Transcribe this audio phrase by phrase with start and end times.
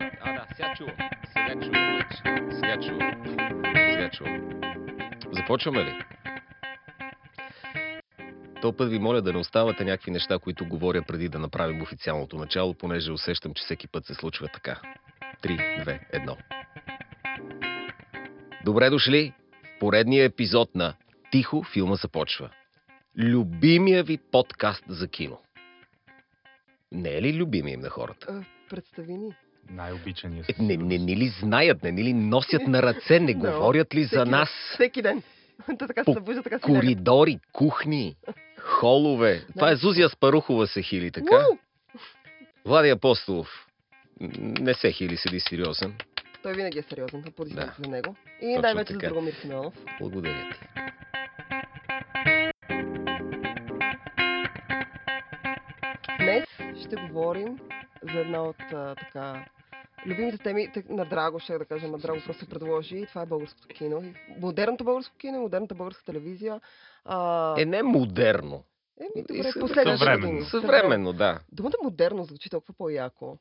[0.00, 0.96] А, да, сега чувам.
[1.26, 2.00] Сега чувам.
[2.52, 3.24] Сега чувам.
[3.92, 4.60] Сега чувам.
[5.32, 6.04] Започваме ли?
[8.62, 12.36] То път ви моля да не оставате някакви неща, които говоря преди да направим официалното
[12.36, 14.80] начало, понеже усещам, че всеки път се случва така.
[15.42, 16.36] 3, 2, 1.
[18.64, 19.32] Добре дошли
[19.64, 20.94] в поредния епизод на
[21.32, 22.50] Тихо филма започва.
[23.18, 25.40] Любимия ви подкаст за кино.
[26.92, 28.26] Не е ли любимия им на хората?
[28.30, 29.34] А, представи ни.
[29.70, 33.38] Най-обичания Е, Не, не ни ли знаят, не ни ли носят на ръце, не Да.
[33.50, 34.48] говорят ли за Всеки- нас?
[34.74, 35.22] Всеки ден.
[35.68, 36.80] Та така се събужда, така си лягат.
[36.80, 38.16] Коридори, кухни,
[38.58, 39.44] холове.
[39.54, 41.36] Това е Зузия Спарухова се хили, така?
[41.36, 41.58] Уу!
[42.64, 43.66] Влади Апостолов.
[44.40, 45.94] Не се хили, седи сериозен.
[46.42, 47.84] Той винаги е сериозен, аплодисменти Да.
[47.84, 48.16] за него.
[48.42, 48.98] И най-вече за.
[48.98, 49.74] Драгомир Симеонов.
[50.00, 50.58] Благодаря ти.
[56.18, 56.44] Днес
[56.78, 57.58] ще говорим
[58.04, 59.44] за една от а, така
[60.06, 62.96] любимите теми на Драго, ще да кажа, на Драго просто предложи.
[62.96, 64.02] И това е българското кино.
[64.04, 66.60] И Модерното българско кино, модерната българска телевизия.
[67.04, 68.64] А, Е, не модерно.
[69.00, 70.44] Еми, добре, съ- последните съвременно.
[70.44, 71.40] Съвременно, да.
[71.52, 73.38] Думата модерно звучи толкова по-яко.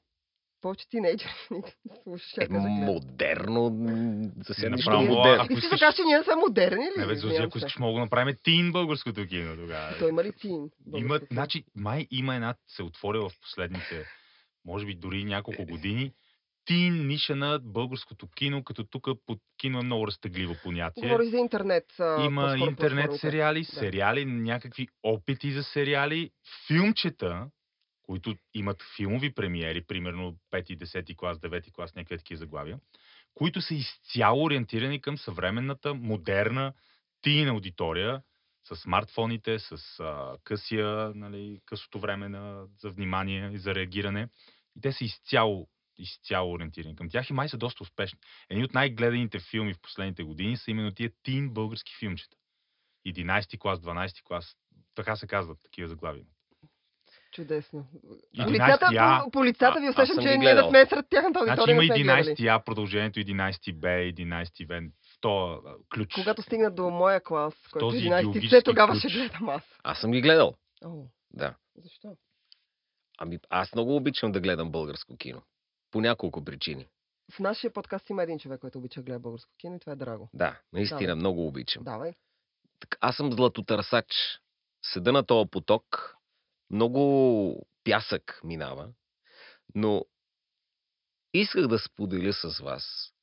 [0.61, 1.31] Повече тинейджери
[2.03, 2.37] слушаш.
[2.37, 3.71] Е, модерно.
[4.39, 5.43] За сега Направо, модерно.
[5.43, 6.91] ако Искаш кажеш, че ние не сме модерни ли?
[6.97, 7.65] Не, бе, Зузи, Извинявам ако се.
[7.65, 9.95] искаш, мога да направим тин българското кино тогава.
[9.99, 10.69] Той има ли тин?
[10.95, 14.05] Има, значи, май има една, се отворя в последните,
[14.65, 16.11] може би дори няколко години,
[16.67, 21.03] тин ниша на българското кино, като тук под кино е много разтегливо понятие.
[21.03, 21.85] Говориш за интернет.
[21.99, 23.65] а, Има интернет сериали, Да.
[23.65, 26.31] сериали, някакви опити за сериали,
[26.67, 27.47] филмчета,
[28.01, 32.79] които имат филмови премиери, примерно 5, 10 клас, 9 клас, някакви такива заглавия,
[33.33, 36.73] които са изцяло ориентирани към съвременната, модерна
[37.21, 38.21] тин аудитория,
[38.63, 44.27] с смартфоните, с а, късия, нали, късото време на, за внимание и за реагиране.
[44.77, 45.67] И те са изцяло,
[45.99, 48.19] изцяло ориентирани към тях и май са доста успешни.
[48.49, 52.37] Едни от най-гледаните филми в последните години са именно тия тин български филмчета.
[53.07, 54.55] 11 клас, 12 клас,
[54.95, 56.25] така се казват такива заглавия.
[57.31, 57.87] Чудесно.
[58.35, 59.21] 11 Полицата, я.
[59.23, 61.73] по, полицата ви усещам, че ние да сме сред тяхната Значи аудитория.
[61.73, 62.35] има не сме гледали.
[62.35, 66.13] 11 А, продължението 11 Б, 11 В, в този а, ключ.
[66.13, 68.99] Когато стигнат до моя клас, който е този 11 идеологически все тогава ключ.
[68.99, 69.63] ще гледам аз.
[69.83, 70.55] Аз съм ги гледал.
[70.85, 71.55] О, Да.
[71.75, 72.15] защо?
[73.17, 75.41] Ами, аз много обичам да гледам българско кино.
[75.91, 76.87] По няколко причини.
[77.31, 79.95] В нашия подкаст има един човек, който обича да гледа българско кино и това е
[79.95, 80.29] Драго.
[80.33, 81.15] Да, наистина Давай.
[81.15, 81.83] много обичам.
[81.83, 82.13] Давай.
[83.01, 84.05] Аз съм златотърсач.
[84.83, 86.15] Седа на този поток.
[86.69, 88.89] Много пясък минава.
[89.75, 90.05] Но
[91.33, 93.13] исках да споделя с вас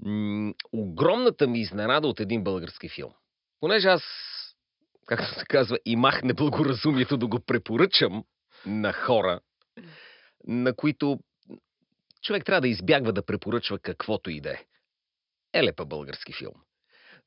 [0.00, 3.12] м- огромната ми изненада от един български филм.
[3.60, 4.02] Понеже аз,
[5.06, 8.24] както се казва, имах неблагоразумието да го препоръчам
[8.66, 9.40] на хора,
[10.46, 11.18] на които
[12.24, 14.64] човек трябва да избягва да препоръчва каквото и да е.
[15.52, 16.54] Елепа български филм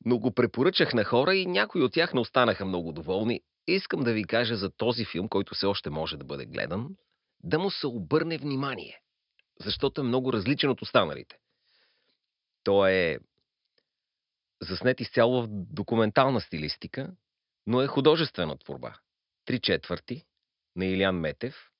[0.04, 3.40] но го препоръчах на хора и някои от тях не останаха много доволни.
[3.66, 6.88] Искам да ви кажа за този филм, който все още може да бъде гледан,
[7.42, 9.00] да му се обърне внимание,
[9.60, 11.36] защото е много различен от останалите.
[12.64, 13.18] Той е
[14.62, 17.10] заснет изцяло в документална стилистика,
[17.66, 18.94] но е художествена творба.
[19.44, 20.24] Три четвърти
[20.76, 21.70] на Илян Метев.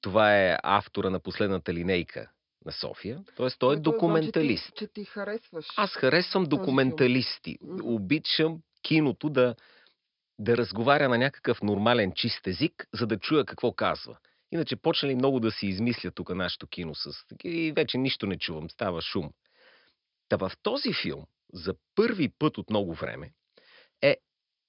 [0.00, 2.30] Това е автора на последната линейка
[2.64, 3.24] на София.
[3.36, 3.50] Т.е.
[3.58, 4.64] той е Което документалист.
[4.64, 5.66] Значи, че ти харесваш.
[5.76, 7.58] Аз харесвам документалисти.
[7.82, 9.54] Обичам киното да,
[10.38, 14.18] да разговаря на някакъв нормален чист език, за да чуя какво казва.
[14.52, 17.10] Иначе почнали много да си измисля тук нашето кино с
[17.44, 19.32] и вече нищо не чувам, става шум.
[20.28, 23.32] Та в този филм, за първи път от много време,
[24.02, 24.16] е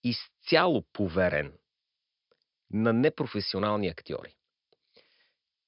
[0.04, 1.54] изцяло поверен
[2.72, 4.36] на непрофесионални актьори.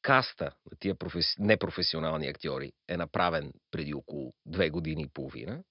[0.02, 1.36] Каста на тия професи...
[1.40, 5.64] непрофесионални актьори е направен преди около две години и половина.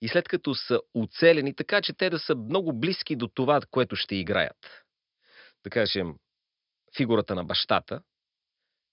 [0.00, 3.96] И след като са оцелени така, че те да са много близки до това, което
[3.96, 4.84] ще играят.
[5.64, 6.14] Да кажем,
[6.96, 8.02] фигурата на бащата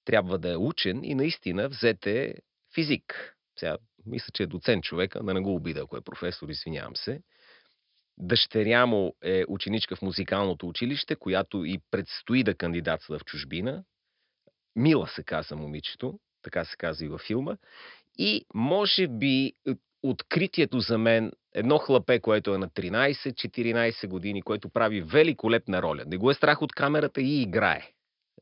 [0.06, 2.36] трябва да е учен и наистина взете
[2.76, 3.36] физик.
[3.60, 7.22] Сега, мисля, че е доцент човека, да не го обида, ако е професор, извинявам се.
[8.18, 13.84] Дъщеря му е ученичка в музикалното училище, която и предстои да кандидатства в чужбина.
[14.76, 17.58] Мила се казва момичето, така се казва и във филма.
[18.18, 19.72] И може би е,
[20.04, 26.04] откритието за мен, едно хлапе, което е на 13-14 години, което прави великолепна роля.
[26.08, 27.92] Не го е страх от камерата и играе.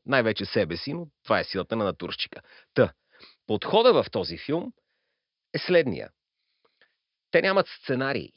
[0.06, 2.40] Най-вече себе си, но това е силата на натурщика.
[2.74, 2.92] Та,
[3.46, 4.72] подхода в този филм
[5.54, 6.10] е следния.
[7.30, 8.32] Те нямат сценарии.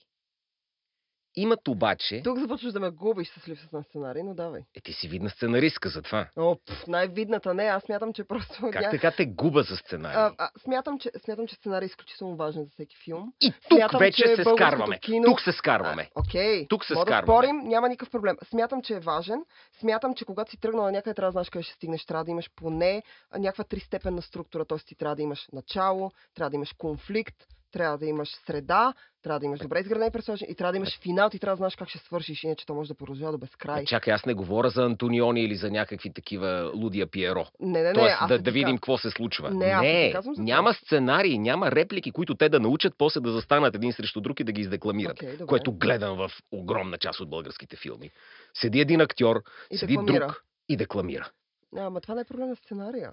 [1.37, 2.21] Имат обаче...
[2.23, 4.61] Тук започваш да ме губиш с липса на сценарий, но давай.
[4.75, 6.27] Е, ти си видна сценаристка за това.
[6.37, 8.69] О, пф, най-видната не, аз смятам, че просто...
[8.71, 10.17] Как така те губа за сценарий?
[10.17, 13.33] а, а, смятам, че, смятам, че сценарий е изключително важен за всеки филм.
[13.41, 14.99] И тук смятам, вече че се скарваме.
[14.99, 16.09] кино- Тук се скарваме.
[16.15, 17.25] А, Окей, Тук се може да скарваме.
[17.37, 18.37] спорим, няма никакъв проблем.
[18.43, 19.39] Смятам, че е важен.
[19.79, 22.05] Смятам, че когато си тръгнала някъде, трябва да знаеш къде ще стигнеш.
[22.05, 23.03] Трябва да имаш поне
[23.33, 24.65] някаква тристепенна структура.
[24.65, 24.77] Т.е.
[24.77, 27.35] ти трябва да имаш начало, трябва да имаш конфликт,
[27.75, 28.93] трябва да имаш среда,
[29.23, 31.29] трябва да имаш добре изградени персонажи и трябва да имаш финал.
[31.29, 33.81] Ти трябва да знаеш как ще свършиш, иначе то може да продължава до безкрай.
[33.81, 37.45] А, Чакай, аз не говоря за Антониони или за някакви такива лудия Пиеро.
[37.59, 37.93] Не, не, не.
[37.93, 39.51] Тоест аз да, ти да видим ка- какво се случва.
[39.51, 40.33] Не, аз не това.
[40.37, 44.43] няма сценарии, няма реплики, които те да научат, после да застанат един срещу друг и
[44.43, 45.17] да ги издекламират.
[45.21, 45.45] Добре.
[45.45, 48.11] което гледам в огромна част от българските филми.
[48.53, 49.41] Седи един актьор,
[49.71, 50.27] И седи декламира.
[50.27, 51.29] друг и декламира.
[51.73, 53.11] Не, ама това не е проблем на сценария.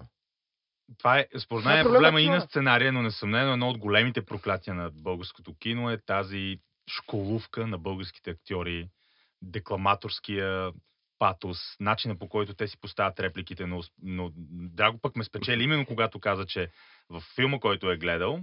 [0.97, 4.25] Това е, според е мен е проблема и на сценария, но несъмнено едно от големите
[4.25, 8.89] проклятия на българското кино е тази школувка на българските актьори,
[9.41, 10.71] декламаторския
[11.19, 15.85] патос, начина по който те си поставят репликите, но, но Драго пък ме спечели именно
[15.85, 16.69] когато каза, че
[17.09, 18.39] в филма, който е гледал,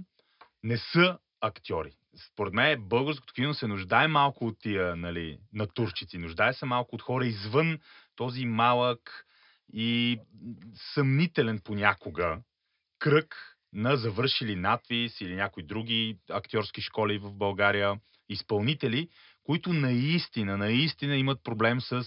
[0.63, 1.91] не са актьори.
[2.31, 7.01] Според мен българското кино се нуждае малко от тия нали, натурчици, нуждае се малко от
[7.01, 7.79] хора извън
[8.15, 9.25] този малък
[9.73, 10.19] и
[10.93, 12.39] съмнителен понякога
[12.99, 19.09] кръг на завършили надвис или някои други актьорски школи в България, изпълнители,
[19.43, 22.05] които наистина, наистина имат проблем с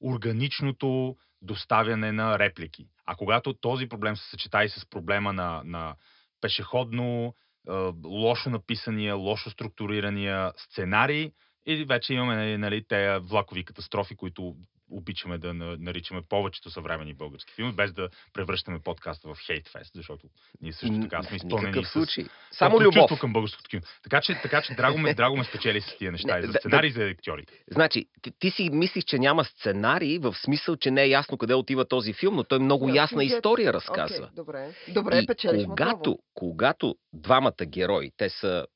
[0.00, 2.86] органичното доставяне на реплики.
[3.06, 5.94] А когато този проблем се съчета и с проблема на, на
[6.40, 7.34] пешеходно,
[7.68, 7.72] е,
[8.04, 11.32] лошо написания, лошо структурирания сценарий,
[11.66, 14.56] и вече имаме нали, нали, тези влакови катастрофи, които
[14.90, 20.26] обичаме да на- наричаме повечето съвремени български филми, без да превръщаме подкаста в хейтфест, защото
[20.60, 22.24] ние също така сме изпълнени никакъв с случай.
[22.50, 23.20] Само любов.
[23.20, 23.82] към българското кино.
[24.02, 26.32] Така че, така че драго, ме, драго ме спечели с тия неща.
[26.32, 27.52] Не, и за да- сценарий, и за актьорите.
[27.70, 31.54] Значи, ти, ти си мислиш, че няма сценарий, в смисъл, че не е ясно къде
[31.54, 33.36] отива този филм, но той много Да, ясна сюжет.
[33.36, 34.16] история разказва.
[34.16, 34.74] Окей, добре.
[34.88, 38.66] Добре, и печелиш когато, когато двамата герои, те са,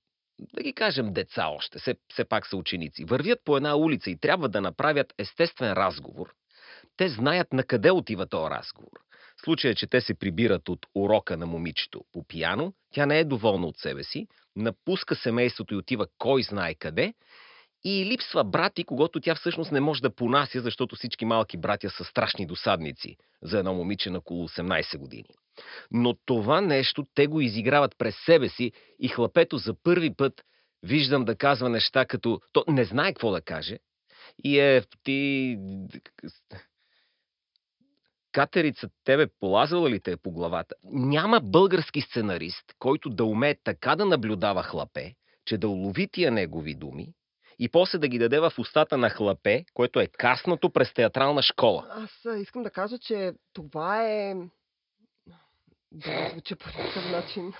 [0.54, 4.18] да ги кажем, деца още, все, все пак са ученици, вървят по една улица и
[4.18, 6.34] трябва да направят естествен разговор,
[6.96, 8.98] те знаят на къде отива този разговор.
[9.36, 13.24] В случая, че те се прибират от урока на момичето по пияно, тя не е
[13.24, 14.26] доволна от себе си,
[14.56, 17.14] напуска семейството и отива кой знае къде,
[17.84, 21.90] и липсва брат и когато тя всъщност не може да понася, защото всички малки братя
[21.90, 25.28] са страшни досадници за едно момиче на около 18 години.
[25.90, 30.42] Но това нещо те го изиграват през себе си и хлапето за първи път
[30.82, 32.40] виждам да казва неща като...
[32.52, 33.78] То не знае какво да каже
[34.44, 35.58] и е ти...
[38.32, 40.74] Катерица, тебе полазвала ли те е по главата?
[40.84, 45.14] Няма български сценарист, който да умее така да наблюдава хлапе,
[45.44, 47.12] че да улови тия негови думи
[47.62, 51.86] и после да ги даде в устата на хлапе, което е каснато през театрална школа.
[51.90, 54.34] Аз искам да кажа, че това е...
[55.92, 57.52] Да, звуча по някакъв начин.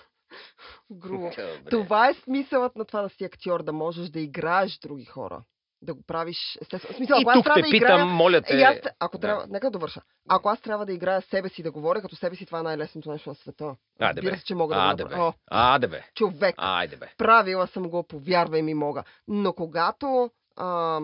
[0.92, 1.30] Грубо.
[1.30, 1.70] Добре.
[1.70, 5.42] Това е смисълът на това да си актьор, да можеш да играеш други хора.
[5.84, 6.96] Да го правиш естествено.
[6.96, 8.04] Смисъл, И ако аз тук трябва те да питам, играя...
[8.06, 8.58] моля те...
[8.60, 9.20] Е, аз, ако да.
[9.20, 10.00] трябва, нека да довърша.
[10.28, 13.10] Ако аз трябва да играя себе си да говоря като себе си, това е най-лесното
[13.10, 13.76] нещо на света.
[14.00, 15.24] Айде, Разбира се, че мога да го направя.
[15.28, 16.02] О, Аде бе.
[16.14, 17.06] човек, Айде бе.
[17.18, 19.04] правила съм го, повярвай ми, мога.
[19.28, 21.00] Но когато, а,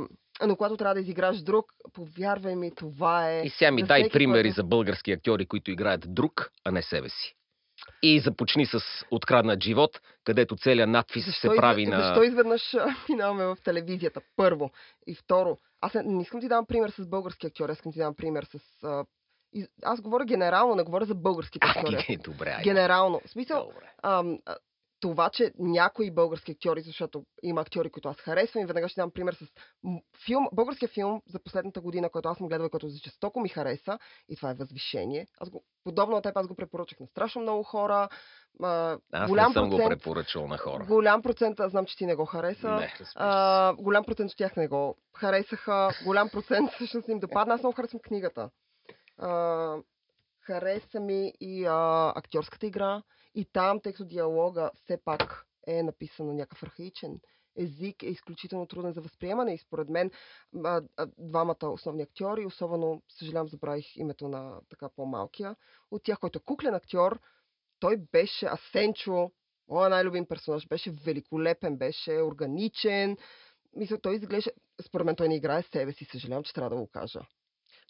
[0.47, 3.43] но когато трябва да изиграш друг, повярвай ми, това е...
[3.43, 6.83] И сега ми дай всеки, примери който- за български актьори, които играят друг, а не
[6.83, 7.35] себе си.
[8.03, 8.81] И започни с
[9.11, 11.99] откраднат живот, където целият надпис се Защо, прави извед...
[11.99, 12.05] на...
[12.05, 12.63] защо изведнъж
[13.09, 14.21] минаваме в телевизията?
[14.37, 14.71] Първо.
[15.07, 17.99] И второ, аз не, не искам ти давам пример с български актьори, аз искам ти
[17.99, 18.85] давам пример с...
[18.85, 19.05] А...
[19.83, 22.19] Аз говоря генерално, не говоря за българските актьори.
[22.25, 22.63] добре, айде.
[22.63, 23.21] Генерално.
[23.27, 23.93] В смисъл, Добре.
[24.03, 24.39] ам,
[25.01, 29.11] това, че някои български актьори, защото има актьори, които аз харесвам и веднага ще дам
[29.11, 29.47] пример с
[30.27, 33.99] филм, българския филм за последната година, който аз съм гледала, който за жестоко ми хареса
[34.29, 35.27] и това е Възвишение.
[35.41, 38.09] Аз го, подобно на теб, аз го препоръчах на страшно много хора.
[38.63, 40.85] А, Аз голям не съм процент, го препоръчал на хора.
[40.89, 42.71] Голям процент, аз знам, че ти не го хареса.
[42.71, 42.93] Не.
[43.15, 45.91] А, голям процент от тях не го харесаха.
[46.05, 47.55] Голям процент всъщност им допадна.
[47.55, 48.51] Аз много харесвам книгата.
[49.19, 49.77] А,
[50.41, 53.03] хареса ми и а, актьорската игра.
[53.39, 57.21] И там, тъй като диалога все пак е написан на някакъв архаичен
[57.57, 59.55] език, е изключително труден за възприемане.
[59.55, 60.11] И според мен
[60.65, 65.57] а, а, двамата основни актьори, особено, съжалявам, забравих името на така по-малкия,
[65.91, 67.21] от тях, който е куклен актьор,
[67.81, 69.31] той беше Асенчо,
[69.69, 73.17] моя най-любим персонаж, беше великолепен, беше органичен.
[73.77, 74.51] Мисля, той изглежда...
[74.87, 77.21] Според мен той не играе себе си, съжалявам, че трябва да го кажа.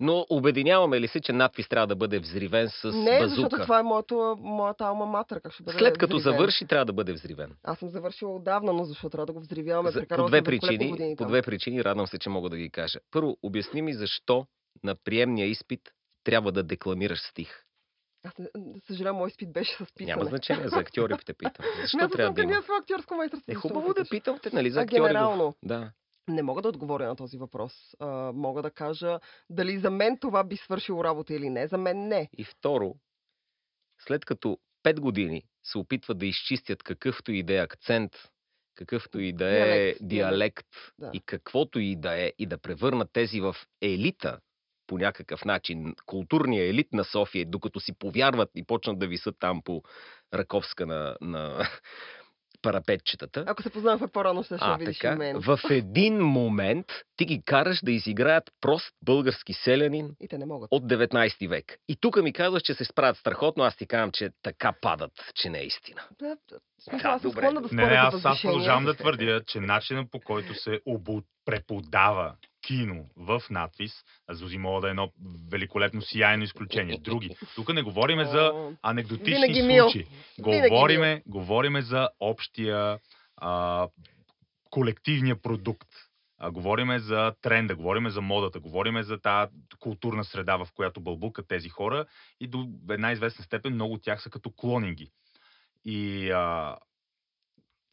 [0.01, 3.29] Но обединяваме ли се, че надпис трябва да бъде взривен с Не, базука?
[3.29, 5.41] защото това е моето, моята алма матър.
[5.41, 6.37] Как ще бъде След като взривен?
[6.37, 7.57] завърши, трябва да бъде взривен.
[7.63, 9.91] Аз съм завършила отдавна, но защо трябва да го взривяваме?
[9.91, 12.99] За, по две причини, години по две причини, радвам се, че мога да ги кажа.
[13.11, 14.47] Първо, обясни ми защо
[14.85, 15.81] на приемния изпит
[16.25, 17.65] трябва да декламираш стих.
[18.25, 20.07] Аз не, не съжалявам, мой изпит беше с писане.
[20.07, 21.65] Няма значение, за актьори те питам.
[21.81, 22.63] Защо Смятам, трябва да има?
[22.63, 23.53] в актьорско майсторство.
[23.53, 25.01] Е хубаво да питам те, нали, за А актьори.
[25.01, 25.91] генерално, Да.
[26.29, 27.73] Не мога да отговоря на този въпрос.
[28.01, 29.21] А, мога да кажа
[29.51, 31.67] дали за мен това би свършило работа или не.
[31.67, 32.29] За мен не.
[32.39, 32.95] И второ,
[34.07, 38.13] след като пет години се опитват да изчистят какъвто и да е акцент,
[38.75, 40.67] какъвто и да е Диалект, диалект,
[40.99, 41.11] Да.
[41.15, 44.39] и каквото и да е, и да превърнат тези в елита
[44.87, 49.63] по някакъв начин, културния елит на София, докато си повярват и почнат да висат там
[49.63, 49.83] по
[50.35, 51.69] Раковска на, на
[52.69, 53.45] парапетчетата.
[53.47, 55.41] Ако се познавахме по-рано, ще, ще А, видиш и така, мен.
[55.41, 60.69] в един момент ти ги караш да изиграят прост български селянин И те не могат.
[60.71, 61.79] от 19 век.
[61.89, 65.51] И тук ми казваш, че се справят страхотно, аз ти казвам, че така падат, че
[65.51, 66.01] не е истина.
[66.19, 66.59] Да, да,
[67.03, 67.43] Да, аз съм добре.
[67.43, 71.21] да Не, не, аз, аз продължавам да твърдя, че начинът по който се обу...
[71.45, 72.35] преподава
[72.69, 73.93] кино в надпис,
[74.29, 75.13] а Зузи мога да е едно
[75.51, 76.99] великолепно сияйно изключение.
[76.99, 77.37] Други.
[77.55, 80.07] Тук не говориме за анекдотични Винаги случаи.
[80.39, 82.99] Винаги Говориме, говориме за общия
[83.37, 83.89] а,
[84.71, 85.89] колективния продукт.
[86.41, 91.49] А, говориме за тренда, говориме за модата, говориме за тази културна среда, в която бълбукат
[91.49, 92.07] тези хора
[92.41, 95.11] и до една известна степен много от тях са като клонинги.
[95.85, 96.77] И а,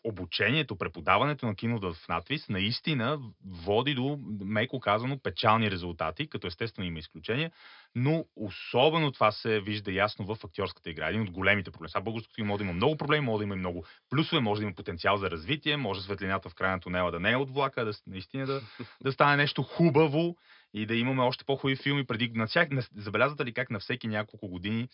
[0.06, 6.88] обучението, преподаването на кино в надвис наистина води до, меко казано, печални резултати, като естествено
[6.88, 7.52] има изключения,
[7.96, 11.10] но особено това се вижда ясно в актьорската игра.
[11.10, 11.90] Един от големите проблеми.
[11.90, 14.60] Сега българското кино може да има много проблеми, може да има и много плюсове, може
[14.60, 17.50] да има потенциал за развитие, може светлината в края на тунела да не е от
[17.50, 18.62] влака, да наистина да,
[19.04, 20.36] да стане нещо хубаво
[20.74, 22.06] и да имаме още по-хубави филми.
[22.06, 24.90] Преди, на всяк, забелязвате ли как на всеки няколко години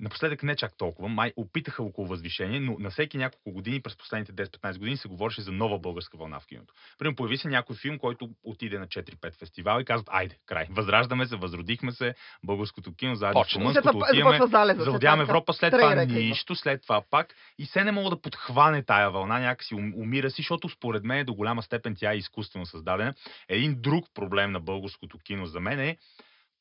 [0.00, 4.32] Напоследък не чак толкова, май опитаха около възвишение, но на всеки няколко години, през последните
[4.32, 6.74] 10-15 години, се говореше за нова българска вълна в киното.
[6.98, 11.26] Примерно появи се някой филм, който отиде на 4-5 фестивала и казват, айде, край, възраждаме
[11.26, 14.38] се, възродихме се, българското кино, заедно с румънското отиваме,
[14.74, 17.34] завладяваме Европа, след това нищо, след това пак.
[17.58, 21.24] И се не мога да подхване тая вълна, някакси ум- умира си, защото според мен
[21.24, 23.14] до голяма степен тя е изкуствено създадена.
[23.48, 25.96] Един друг проблем на българското кино за мен е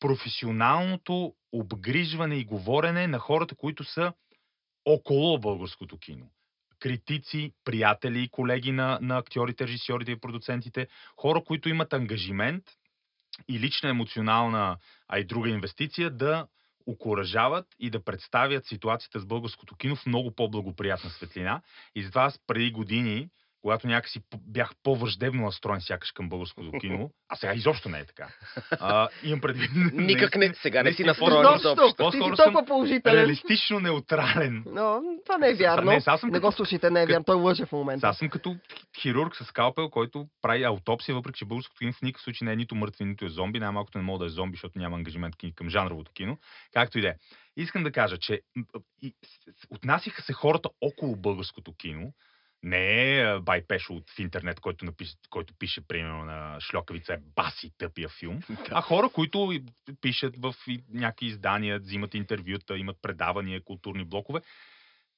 [0.05, 4.13] професионалното обгрижване и говорене на хората, които са
[4.85, 6.25] около българското кино.
[6.79, 12.63] Критици, приятели и колеги на, на актьорите, режисьорите и продуцентите, хора, които имат ангажимент
[13.49, 16.47] и лична емоционална, а и друга инвестиция да
[16.85, 21.61] окоръжават и да представят ситуацията с българското кино в много по-благоприятна светлина.
[21.95, 23.29] И затова аз преди години,
[23.65, 28.27] когато някакси бях по-враждебно настроен сякаш към българското кино, а сега изобщо не е така.
[28.71, 29.71] А, имам предвид...
[29.93, 33.15] Никак не, сега не си настроен Изобщо, По-скоро си толкова положителен.
[33.15, 34.63] Реалистично неутрален.
[34.71, 35.91] Но това не е вярно.
[35.91, 37.23] Не, съм Не го слушайте, не е вярно.
[37.23, 38.07] Той лъже в момента.
[38.07, 38.55] Аз съм като
[39.01, 42.55] хирург с скалпел, който прави аутопсия, въпреки че българското кино в никакъв случай не е
[42.55, 43.59] нито мъртви, нито е зомби.
[43.59, 46.37] Най-малкото не мога да е зомби, защото няма ангажимент към жанровото кино.
[46.73, 47.13] Както и да е.
[47.57, 48.41] Искам да кажа, че
[49.69, 52.11] отнасяха се хората около българското кино,
[52.65, 57.17] не е Бай Пешо от в интернет, който, напише, който пише, примерно, на Шльокавица е
[57.35, 58.39] баси тъпия филм,
[58.71, 59.53] а хора, които
[60.01, 60.55] пишат в
[60.93, 64.41] някакви издания, взимат интервюта, имат предавания, културни блокове,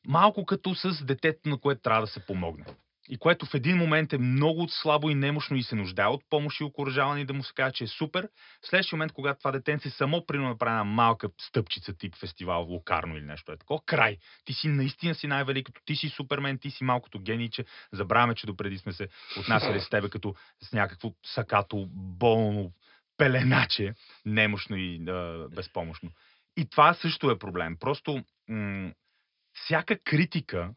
[0.07, 2.65] малко като с детето, на което трябва да се помогне.
[3.09, 6.59] И което в един момент е много слабо и немощно и се нуждае от помощ
[6.59, 8.29] и окоръжаване и да му се каже, че е супер.
[8.61, 13.17] В следващия момент, когато това детенце само примерно направи една малка стъпчица тип фестивал Локарно
[13.17, 14.17] или нещо е такова, край.
[14.45, 17.65] Ти си наистина си най-великото, ти си супермен, ти си малкото генийче.
[17.91, 19.07] Забравяме, че допреди сме се
[19.39, 22.71] отнасяли с тебе като с някакво сакато, болно
[23.17, 23.93] пеленаче,
[24.25, 26.11] немощно и а, безпомощно.
[26.57, 27.77] И това също е проблем.
[27.79, 28.91] Просто м-
[29.53, 30.71] всяка критика,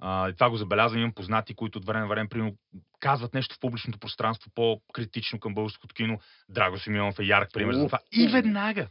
[0.00, 2.54] а, и това го забелязвам, имам познати, които от време на време примерно,
[3.00, 6.18] казват нещо в публичното пространство по-критично към българското кино.
[6.48, 7.98] Драго Симеонов е ярък пример за това.
[8.12, 8.88] И веднага.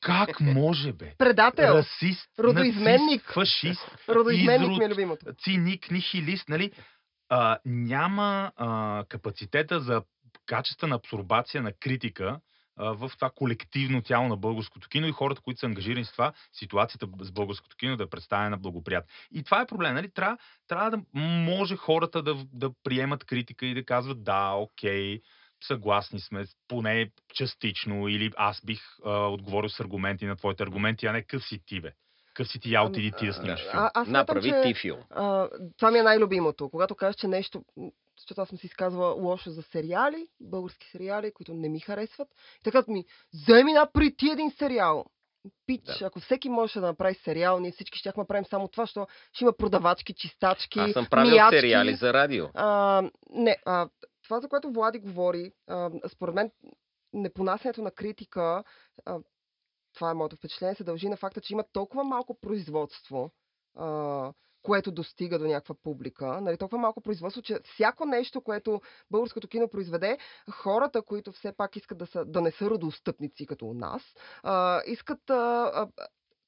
[0.00, 1.14] Как може, бе?
[1.18, 1.72] Предател.
[1.74, 3.22] Расист, Родоизменник.
[3.22, 4.78] нацист, фашист, Родоизменник изрод.
[4.78, 5.26] ми е любимото.
[5.34, 6.72] циник, нихилист, нали?
[7.28, 10.02] А, няма а, капацитета за
[10.46, 12.40] качествена абсорбация на критика
[12.76, 17.06] в това колективно тяло на българското кино и хората, които са ангажирани с това, ситуацията
[17.20, 19.08] с българското кино да е представена благоприятно.
[19.32, 20.10] И това е проблем, нали?
[20.10, 25.20] Трябва, трябва да може хората да, да приемат критика и да казват да, окей,
[25.64, 31.12] съгласни сме, поне частично, или аз бих а, отговорил с аргументи на твоите аргументи, а
[31.12, 31.92] не къв си ти, бе.
[32.34, 33.82] Къв си ти, я отиди ти да снимаш филм.
[33.84, 34.98] А, аз смятам, Направи че ти филм.
[35.10, 36.70] а, това ми е най-любимото.
[36.70, 37.64] Когато кажеш, че нещо...
[38.18, 42.28] защото аз съм си изказвала лошо за сериали, български сериали, които не ми харесват.
[42.60, 43.04] И така ми,
[43.34, 45.04] вземи напри ти един сериал.
[45.66, 46.06] Пич, Да.
[46.06, 49.52] ако всеки можеше да направи сериал, ние всички ще направим само това, защото ще има
[49.52, 51.56] продавачки, чистачки, Аз съм правил миячки.
[51.56, 52.46] сериали за радио.
[52.54, 53.88] А, не, а,
[54.24, 56.50] това, за което Влади говори, а, според мен,
[57.12, 58.64] непонасянето на критика,
[59.04, 59.18] а,
[59.94, 63.30] това е моето впечатление, се дължи на факта, че има толкова малко производство,
[63.76, 64.32] а,
[64.66, 66.40] което достига до някаква публика.
[66.40, 68.80] Нали, толкова малко производство, че всяко нещо, което
[69.10, 70.18] българското кино произведе,
[70.50, 74.02] хората, които все пак искат да, са, да не са родоустъпници като у нас,
[74.42, 75.88] а, искат а, а,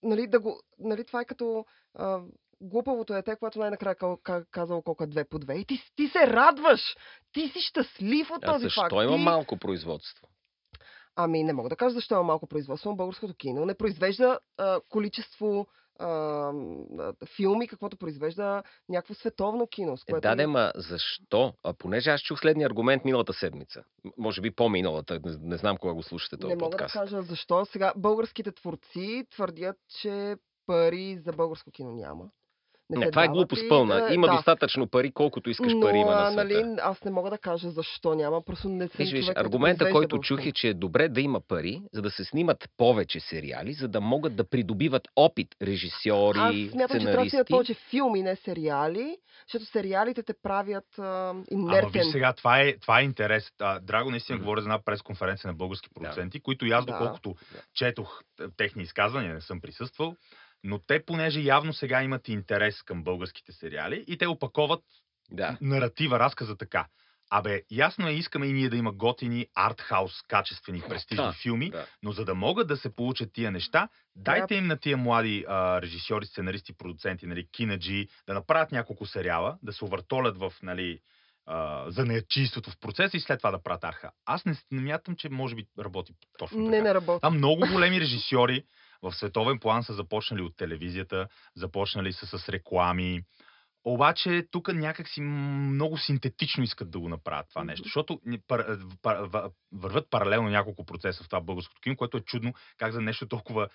[0.03, 0.61] нали, да го...
[0.79, 1.65] Нали, това е като...
[1.95, 2.21] А,
[2.61, 5.55] глупавото е те, когато най-накрая ка- ка- казал колко е две по две.
[5.55, 6.81] И ти, ти се радваш!
[7.33, 8.93] Ти си щастлив от А този защо факт.
[8.93, 9.23] има ти...
[9.23, 10.29] малко производство?
[11.17, 14.81] Ами не мога да кажа защо има малко производство, но българското кино не произвежда а,
[14.89, 15.67] количество
[15.99, 16.53] а,
[17.37, 19.97] филми, каквото произвежда някакво световно кино.
[19.97, 21.55] С Е, което да, де, ма защо?
[21.65, 23.85] А понеже аз чух следния аргумент миналата седмица.
[24.19, 26.95] Може би по-миналата, не, не знам кога го слушате този не мога подкаст.
[26.95, 27.65] да кажа защо.
[27.65, 30.37] Сега българските творци твърдят, че
[30.67, 32.25] пари за българско кино няма.
[32.91, 34.09] Не, се това е глупост и, пълна.
[34.11, 34.33] е, Има да.
[34.33, 36.45] достатъчно пари, колкото искаш Но, пари има а, на света.
[36.61, 39.93] нали, аз не мога да кажа защо няма, просто не съм Виж, виж, аргумента, произвежда
[39.93, 43.73] който чух е, че е добре да има пари, за да се снимат повече сериали,
[43.73, 47.37] за да могат да придобиват опит режисьори, Аз смятам, че трябва да сценаристи.
[47.37, 49.17] имат повече филми, не сериали,
[49.47, 51.91] защото сериалите те правят а, Ама инертен.
[51.93, 53.53] виж сега, това е, това е интерес.
[53.61, 54.45] А, Драго наистина Мгм.
[54.45, 56.93] говори за една пресконференция на български продуценти, които и аз, Да.
[56.93, 57.59] доколкото Да.
[57.75, 58.21] четох
[58.57, 60.17] техни изказвания, не съм присъствал,
[60.65, 64.85] но те, понеже явно сега имат интерес към българските сериали и те опаковат
[65.31, 65.59] Да.
[65.61, 66.87] наратива, разказа така.
[67.31, 71.87] Абе, ясно е, искаме и ние да има готини, артхаус, качествени, престижни Да, филми, да.
[72.03, 75.83] но за да могат да се получат тия неща, дайте им на тия млади а,
[75.83, 81.01] режисьори, сценаристи, продуценти, нали, кинаджи, да направят няколко сериала, да се увъртолят в, нали,
[81.47, 84.11] а, занаячийството в процеса и след това да правят арха.
[84.27, 86.83] Аз не, не мятам, че може би работи точно Не, така.
[86.83, 87.21] не работи.
[87.21, 88.65] Там много големи режисьори
[89.03, 93.23] в световен план са започнали от телевизията, започнали са с реклами.
[93.85, 98.67] Обаче тук някак си много синтетично искат да го направят това нещо, защото пар,
[99.03, 103.01] пар, въ- върват паралелно няколко процеса в това българското кино, което е чудно как за
[103.01, 103.69] нещо толкова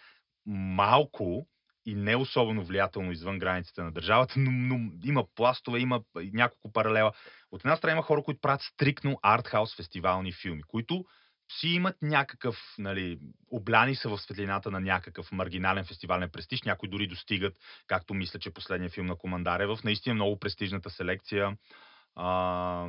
[0.46, 1.48] малко
[1.86, 7.12] и не особено влиятелно извън границите на държавата, но, но има пластове, има няколко паралела.
[7.52, 11.06] От една страна има хора, които правят стрикно артхаус фестивални филми, които
[11.52, 13.20] си имат някакъв, нали,
[13.52, 16.64] обляни са в светлината на някакъв маргинален фестивален престиж.
[16.64, 17.54] Някои дори достигат,
[17.88, 21.58] както мисля, че последният филм на Командар е в наистина много престижната селекция.
[22.16, 22.88] А,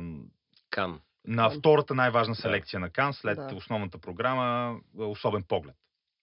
[0.69, 0.99] Кан.
[1.27, 3.55] на втората най-важна селекция на Кан, след Да.
[3.55, 5.75] основната програма, е, особен поглед.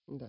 [0.07, 0.27] Да.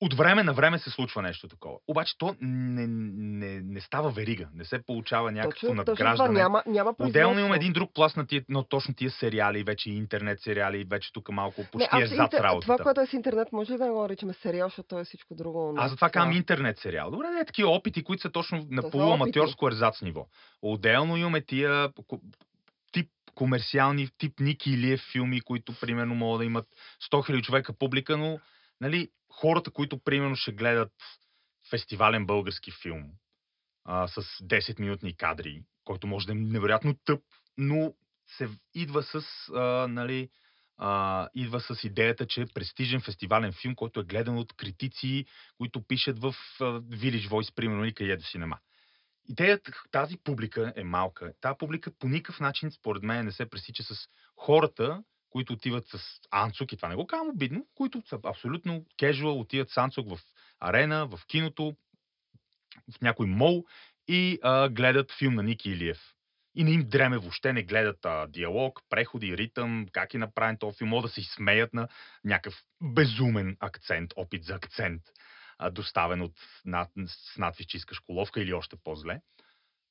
[0.00, 1.78] От време на време се случва нещо такова.
[1.88, 6.38] Обаче то не, не, не става верига, не се получава някакво Точно, точно това надграждане.
[6.40, 7.46] няма, няма Отделно производство.
[7.46, 11.28] има един друг пласт на тия, но точно тия сериали, вече интернет сериали, вече тук
[11.28, 12.62] малко почти не, е зад интер- работата.
[12.62, 15.34] Това, което е с интернет, може ли да го наричаме сериал, защото то е всичко
[15.34, 15.74] друго.
[15.76, 17.10] Аз затова казвам интернет сериал.
[17.10, 20.26] Добре, не, такива опити, които са точно на полуаматьорско ерзац ниво.
[20.62, 21.88] Отделно имаме тия
[22.92, 26.66] тип комерциални, тип Ники Илиев филми, които примерно могат да имат
[27.12, 28.38] 100 000 човека публика, но
[28.80, 30.92] нали, хората, които примерно ще гледат
[31.70, 33.10] фестивален български филм
[33.84, 37.22] а, с 10-минутни кадри, който може да е невероятно тъп,
[37.58, 37.94] но
[38.26, 39.22] се идва с,
[39.54, 40.28] а, нали,
[40.76, 45.24] а, идва с идеята, че е престижен фестивален филм, който е гледан от критици,
[45.56, 48.58] които пишат в а, Village Voice, примерно, или където си нема.
[49.28, 51.32] Идеята, тази публика е малка.
[51.40, 55.98] Тази публика по никакъв начин, според мен, не се пресича с хората, които отиват с
[56.30, 60.20] Анцук, и това не го казвам обидно, които са абсолютно кежуал, отиват с Анцук в
[60.60, 61.76] арена, в киното,
[62.96, 63.64] в някой мол
[64.08, 66.14] и а, гледат филм на Ники Илиев.
[66.54, 70.78] И не им дреме въобще, не гледат а, диалог, преходи, ритъм, как е направен този
[70.78, 71.88] филм, могат да се изсмеят на
[72.24, 75.02] някакъв безумен акцент, опит за акцент,
[75.58, 77.78] а, доставен от над, с надпис, че
[78.36, 79.20] или още по-зле.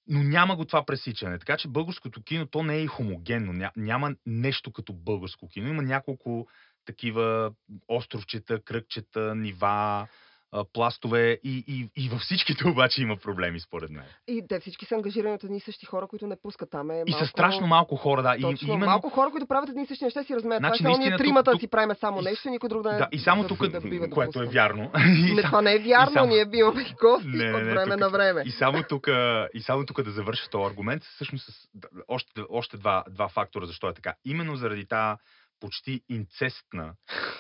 [0.10, 1.40] Но няма го това пресичане.
[1.40, 3.54] Така че българското кино, то не е и хомогенно.
[3.54, 5.68] Ня, няма нещо като българско кино.
[5.68, 6.48] Има няколко
[6.86, 7.52] такива
[7.88, 10.08] островчета, кръгчета, нива,
[10.52, 14.04] а, пластове и, и, и във всичките обаче има проблеми, според мен.
[14.28, 16.92] И те всички са ангажирани от едни и същи хора, които не пускат там.
[16.92, 17.26] Е И малко...
[17.26, 18.36] са страшно малко хора, да.
[18.38, 20.62] И, Точно, и именно, малко хора, които правят едни и същи неща и си размеят.
[20.62, 22.92] Значи, това е ние тримата тук- да си правим само и- нещо, никой друг да
[22.92, 24.54] не да, и само да- тук, да бива да което е пуска.
[24.54, 24.92] вярно.
[25.30, 27.92] И Не, това не е вярно, само- ние биваме гости Не, не, от не, време
[27.92, 28.44] тук- на време.
[28.46, 29.08] И само тук,
[29.54, 31.68] и само тук да завърша този аргумент, всъщност с
[32.08, 34.14] още, още два, два фактора защо е така.
[34.26, 35.18] Именно заради тази
[35.60, 36.94] почти инцестна,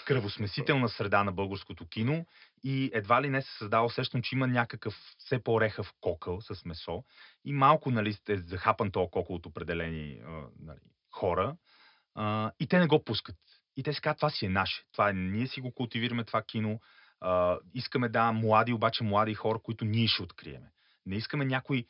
[0.06, 2.26] кръвосмесителна среда на българското кино,
[2.63, 7.04] и едва ли не се създава усещане, че има някакъв все по-рехав кокъл с месо
[7.46, 10.22] и малко нали, е захапан този кокъл от определени
[10.60, 10.80] нали,
[11.12, 11.56] хора
[12.15, 13.36] а, и те не го пускат.
[13.78, 14.84] И те си казват, това си е наше.
[14.91, 16.80] Това е, ние си го култивираме това кино.
[17.22, 20.72] А, искаме да млади, обаче млади хора, които ние ще откриеме.
[21.06, 21.88] Не искаме някой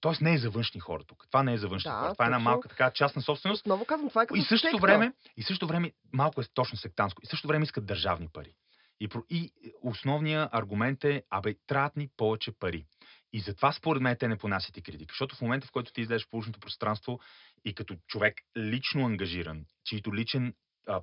[0.00, 1.26] Тоест не е за външни хора тук.
[1.26, 2.12] Това не е за външни Да, хора.
[2.12, 3.60] Това е една малка така частна собственост.
[3.60, 4.86] Отново казвам, това е като И същото секта.
[4.86, 8.54] време, и същото време, малко е точно сектанско, и същото време искат държавни пари.
[9.00, 9.50] И, и
[9.82, 12.84] основният аргумент е, абе, трябват ни повече пари.
[13.32, 15.12] И затова според мен те не понасят и критика.
[15.12, 17.20] Защото в момента, в който ти излезеш в публичното пространство
[17.64, 20.54] и като човек лично ангажиран, чийто личен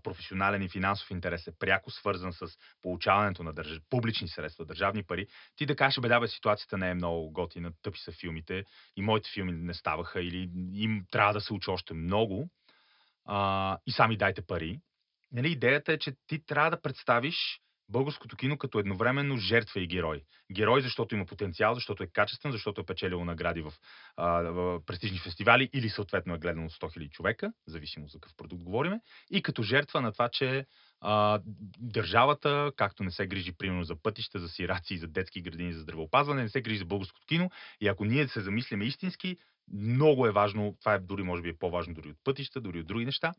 [0.03, 2.47] професионален и финансов интерес е пряко свързан с
[2.82, 3.79] получаването на държ...
[3.89, 7.71] публични средства, държавни пари, ти да кажеш, бе, да, бе, ситуацията не е много готина,
[7.82, 8.63] тъпи са филмите
[8.95, 12.49] и моите филми не ставаха или им трябва да се учи още много
[13.25, 14.79] а, и сами дайте пари.
[15.32, 17.36] Нали, идеята е, че ти трябва да представиш
[17.89, 20.22] българското кино като едновременно жертва и герой.
[20.52, 23.74] Герой, защото има потенциал, защото е качествен, защото е печелило награди в,
[24.17, 28.36] а, в престижни фестивали или съответно е гледано от 100 000 човека, зависимо за какъв
[28.36, 29.00] продукт говориме,
[29.32, 30.65] и като жертва на това, че
[31.02, 31.39] а,
[31.80, 36.41] държавата, както не се грижи примерно за пътища, за сираци, за детски градини, за здравеопазване,
[36.41, 37.50] не се грижи за българското кино.
[37.82, 39.38] И ако ние се замислиме истински,
[39.74, 42.88] много е важно, това е дори може би е по-важно дори от пътища, дори от
[42.88, 43.34] други неща,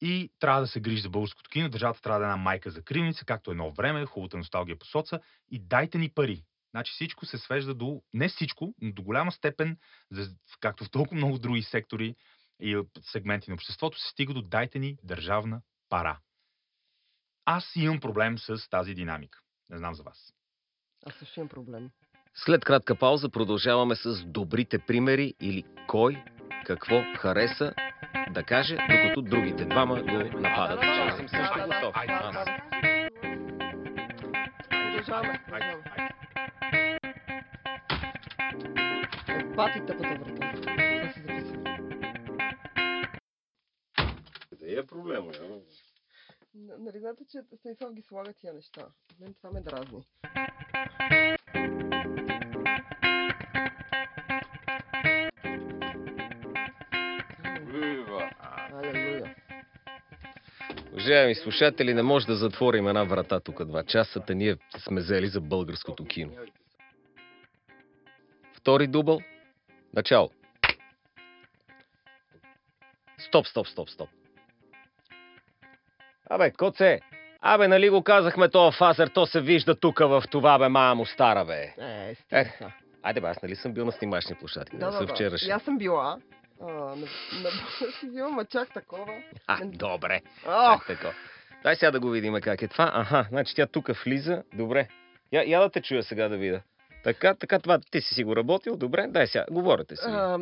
[0.00, 1.68] и трябва да се грижи за българското кино.
[1.68, 5.20] Държавата трябва да е една майка за кривница, както едно време, хубавата носталгия по соца.
[5.50, 6.44] И дайте ни пари.
[6.70, 9.76] Значи всичко се свежда до, не всичко, но до голяма степен,
[10.60, 12.14] както в толкова много други сектори
[12.60, 16.18] и сегменти на обществото, се стига до дайте ни държавна пара.
[17.44, 19.38] Аз имам проблем с тази динамика.
[19.70, 20.34] Не знам за вас.
[21.06, 21.90] Аз също имам проблем.
[22.34, 26.24] След кратка пауза продължаваме с добрите примери или кой
[26.66, 27.74] какво хареса
[28.30, 30.78] да каже, докато другите двама го нападат.
[30.82, 31.94] Аз съм също готов.
[32.08, 32.36] Аз.
[39.56, 40.52] Бати тъпата врата.
[44.50, 45.32] Къде е проблема?
[46.54, 48.86] Н- Нали знаете, че Станислав ги слага тия неща?
[49.20, 50.02] Мен това ме дразни.
[61.10, 65.26] Уважаеми слушатели, не може да затворим една врата тук два часа, та ние сме взели
[65.26, 66.32] за българското кино.
[68.56, 69.20] Втори дубъл.
[69.94, 70.30] Начало.
[73.18, 74.08] Стоп, стоп, стоп, стоп.
[76.30, 77.00] Абе, коце,
[77.40, 81.44] абе, нали го казахме това фазер, то се вижда тук в това, бе, мамо стара,
[81.44, 81.74] бе.
[81.78, 82.72] Е, Ех, стига.
[83.02, 85.36] Айде, бе, аз нали съм бил на снимачни площадки, Да, да, да.
[85.46, 86.18] И аз съм била.
[86.60, 89.22] А, на, на български филм, а чак такова.
[89.46, 90.22] А, добре.
[90.46, 91.12] Ох, така?
[91.62, 92.90] Дай сега да го видим как е това.
[92.94, 94.42] Аха, значи тя тук влиза.
[94.54, 94.88] Добре.
[95.32, 96.62] Я, я да те чуя сега да видя.
[97.04, 98.76] Така, така, това ти си си го работил.
[98.76, 100.02] Добре, дай сега, говорете си.
[100.06, 100.38] а,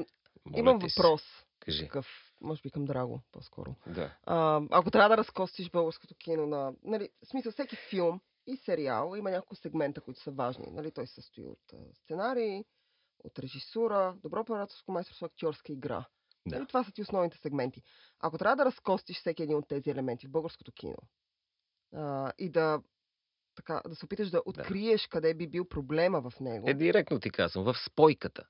[0.57, 1.23] имам въпрос.
[1.61, 1.85] Кажи.
[1.85, 2.07] Такъв,
[2.41, 3.75] може би към Драго, по-скоро.
[3.87, 4.11] Да.
[4.27, 6.73] А, ако трябва да разкостиш българското кино на...
[6.85, 10.67] Нали, в смисъл, всеки филм и сериал има няколко сегмента, които са важни.
[10.71, 12.65] Нали, той се състои от а, сценарий,
[13.25, 16.05] от режисура, добро операторско майсторство, актьорска игра.
[16.47, 16.57] Да.
[16.57, 17.83] Нали, това са ти основните сегменти.
[18.21, 20.97] Ако трябва да разкостиш всеки един от тези елементи в българското кино
[21.95, 22.81] а, и да,
[23.57, 27.31] така, да се опиташ да откриеш къде би бил проблема в него, Е, директно ти
[27.31, 28.45] казвам, в спойката.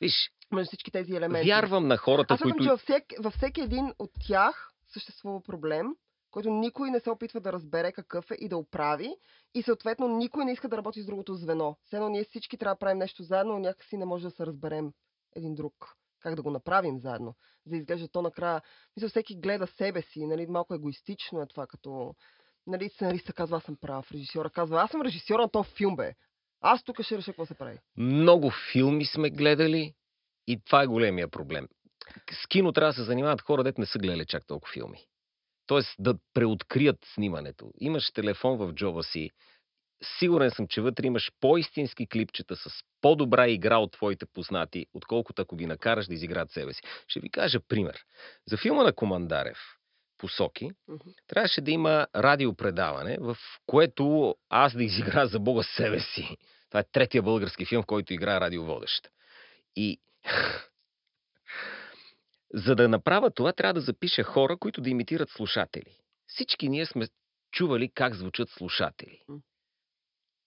[0.00, 1.48] Виж, между всички тези елементи.
[1.48, 2.64] вярвам на хората, Аз които...
[2.64, 5.86] че във всеки, във всеки един от тях съществува проблем,
[6.32, 9.16] който никой не се опитва да разбере какъв е и да оправи.
[9.54, 11.76] И съответно никой не иска да работи с другото звено.
[11.86, 14.46] Все едно ние всички трябва да правим нещо заедно, но някакси не може да се
[14.46, 14.92] разберем
[15.36, 15.74] един друг.
[16.20, 17.34] Как да го направим заедно.
[17.66, 18.62] За да изглежда то накрая.
[18.96, 20.26] Мисля, всеки гледа себе си.
[20.26, 22.14] Нали, малко егоистично е това, като
[22.66, 26.14] нали, сценариста казва, аз съм прав, режисьора казва, аз съм режисьор на този филм, бе.
[26.60, 27.78] Аз тук ще реша какво се прави.
[27.96, 29.94] Много филми сме гледали
[30.46, 31.68] и това е големия проблем.
[32.42, 35.06] С кино трябва да се занимават хора, дет не са гледали чак толкова филми.
[35.72, 37.70] Тоест да преоткрият снимането.
[37.80, 39.30] Имаш телефон в джоба си,
[40.18, 45.56] сигурен съм, че вътре имаш по-истински клипчета с по-добра игра от твоите познати, отколкото ако
[45.56, 46.80] ги накараш да изиграят себе си.
[47.08, 48.04] Ще ви кажа пример.
[48.50, 49.58] За филма на Командарев,
[50.18, 51.08] Посоки, Мгм.
[51.26, 56.36] трябваше да има радиопредаване, в което аз да изигра за Бога себе си.
[56.68, 59.08] Това е третия български филм, в който играе радиоводещ.
[59.76, 60.00] И
[62.54, 65.98] за да направя това, трябва да запиша хора, които да имитират слушатели.
[66.26, 67.06] Всички ние сме
[67.52, 69.22] чували как звучат слушатели.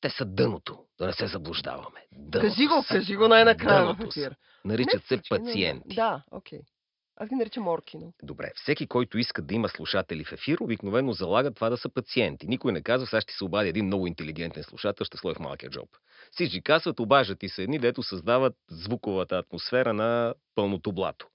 [0.01, 2.07] Те са дъното, да не се заблуждаваме.
[2.11, 2.93] Дъното Кажи го, са.
[2.93, 3.95] кажи го най-накрая.
[4.65, 5.95] Наричат Не се всички, не, пациенти.
[5.95, 6.59] Да, окей.
[7.17, 8.13] Аз ги наричам Оркино.
[8.23, 12.47] Добре, всеки, който иска да има слушатели в ефир, обикновено залага това да са пациенти.
[12.47, 15.69] Никой не казва, сега ще се обади един много интелигентен слушател, ще слой в малкия
[15.69, 15.89] джоб.
[16.31, 21.27] Всички казват, обажат и се едни, дето създават звуковата атмосфера на пълното блато.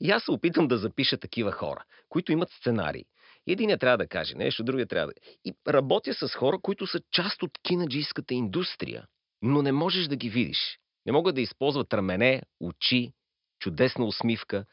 [0.00, 3.04] И аз се опитвам да запиша такива хора, които имат сценарии.
[3.46, 5.12] Единият трябва да каже нещо, другия трябва да...
[5.44, 9.06] И работя с хора, които са част от кинаджийската индустрия,
[9.42, 10.78] но не можеш да ги видиш.
[11.06, 13.12] Не могат да използват рамене, очи,
[13.58, 14.64] чудесна усмивка.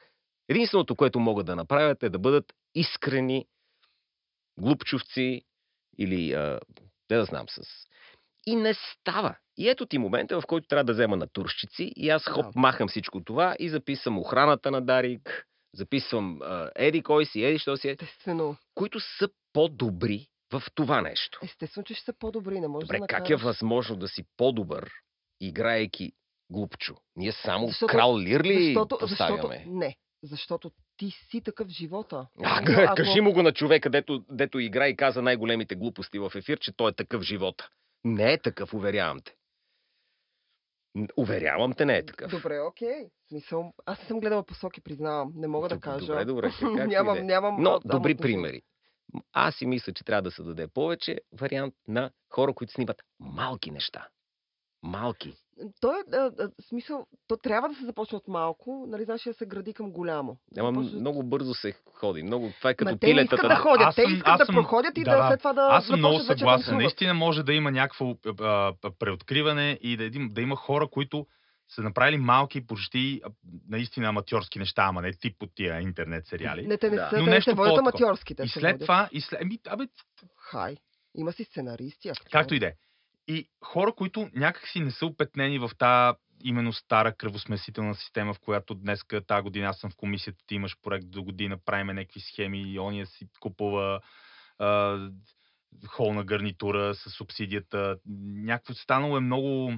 [0.49, 3.45] Единственото, което могат да направят е да бъдат искрени
[4.60, 5.41] глупчовци
[5.97, 6.60] или, а,
[7.12, 7.62] не да знам, с...
[8.45, 9.36] И не става.
[9.58, 12.51] И ето ти момента, в който трябва да взема на турщици и аз хоп, Да.
[12.56, 17.77] махам всичко това и записвам охраната на Дарик, записвам а, еди кой си, еди що
[17.77, 18.56] си, е, Естествено.
[18.75, 21.39] които са по-добри в това нещо.
[21.43, 22.60] Естествено, че ще са по-добри.
[22.60, 23.41] Не може Добре, да как накараш...
[23.41, 24.89] е възможно да си по-добър,
[25.41, 26.12] играейки
[26.49, 26.95] глупчо?
[27.15, 29.65] Ние само Защото- крал Лир ли защото, защото, поставяме?
[29.67, 32.27] не, защото ти си такъв в живота.
[32.43, 36.19] А, Но ако- Кажи му го на човека, дето, дето игра и каза най-големите глупости
[36.19, 37.69] в ефир, че той е такъв в живота.
[38.04, 39.36] Не е такъв, уверявам те.
[41.18, 42.32] Уверявам те, не е такъв.
[42.32, 43.10] Добре, окей.
[43.28, 45.32] Смисъл, аз не съм гледала посоки, признавам.
[45.36, 46.06] Не мога да Добре, кажа.
[46.06, 46.50] Добре, добре.
[46.50, 47.22] Както нямам, е.
[47.22, 47.56] нямам.
[47.60, 48.62] Но а, добри ама- примери.
[49.32, 53.72] Аз си мисля, че трябва да се даде повече вариант на хора, които снимат малки
[53.72, 54.08] неща.
[54.84, 55.34] Малки.
[55.82, 59.34] Той е, а, а, смисъл, то трябва да се започне от малко, нали, знаеш, да
[59.34, 60.38] се гради към голямо.
[60.58, 62.24] Ама започне- много бързо се ходи.
[62.24, 62.52] Много...
[62.58, 63.36] Това е като Ма те пилетата.
[63.36, 65.54] искат да ходят, Аз те искат аз да съм- проходят и да, да, след това
[65.54, 66.78] да Аз съм много да съгласен.
[66.78, 71.28] Наистина може да има някакво а, преоткриване и да, да има хора, които
[71.70, 73.22] са направили малки, почти
[73.70, 76.68] наистина аматьорски неща, ама не тип от тия интернет сериали.
[76.68, 77.10] Не, те не Да.
[77.10, 77.80] са, Но те не се водят по-такова.
[78.06, 78.36] аматьорски.
[78.36, 79.84] те и след това, и след, ами, абе,
[80.38, 80.76] Хай.
[81.16, 82.32] Има си сценаристи, актьори.
[82.32, 82.74] както и да е.
[83.27, 88.75] И хора, които някакси не са опетнени в тази именно стара кръвосмесителна система, в която
[88.75, 92.62] днес, тази година аз съм в комисията, ти имаш проект до година, правиме някакви схеми
[92.62, 93.99] и ония си купува
[94.59, 94.99] а,
[95.88, 97.97] холна гарнитура с субсидията.
[98.45, 99.73] Някакво станало е много,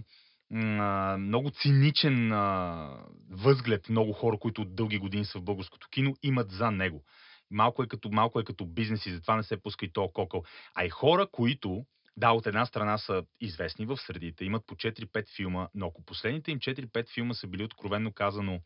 [0.53, 2.89] а, много циничен а,
[3.31, 7.03] възглед много хора, които от дълги години са в българското кино, имат за него.
[7.51, 10.43] Малко е като, малко е като бизнес и затова не се пуска и то кокъл.
[10.75, 11.85] А и хора, които,
[12.17, 16.51] да, от една страна са известни в средите, имат по 4-5 филма, но ако последните
[16.51, 18.61] им 4-5 филма са били откровенно казано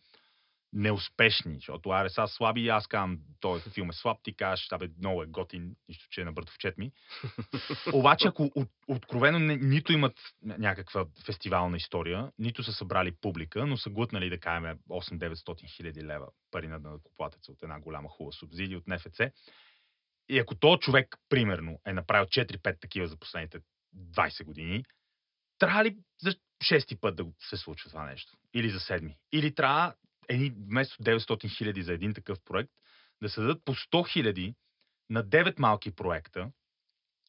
[0.73, 4.89] неуспешни, защото аре са слаби и аз казвам, този филм е слаб, ти кажеш, абе,
[4.97, 6.91] много е готин, нищо, че е на бъртовчет ми.
[7.93, 13.77] Обаче, ако от, откровено не, нито имат някаква фестивална история, нито са събрали публика, но
[13.77, 18.77] са глътнали, да кажем, 8-900 хиляди лева пари на накоплатеца от една голяма хубава субсидия
[18.77, 19.19] от НФЦ,
[20.29, 23.59] и ако този човек, примерно, е направил 4-5 такива за последните
[23.95, 24.83] 20 години,
[25.59, 28.37] трябва ли за шести път да се случва това нещо?
[28.53, 29.17] Или за седми?
[29.31, 29.93] Или трябва
[30.29, 32.71] едни, вместо 900 хиляди за един такъв проект,
[33.21, 34.55] да се дадат по 100 хиляди
[35.09, 36.51] на 9 малки проекта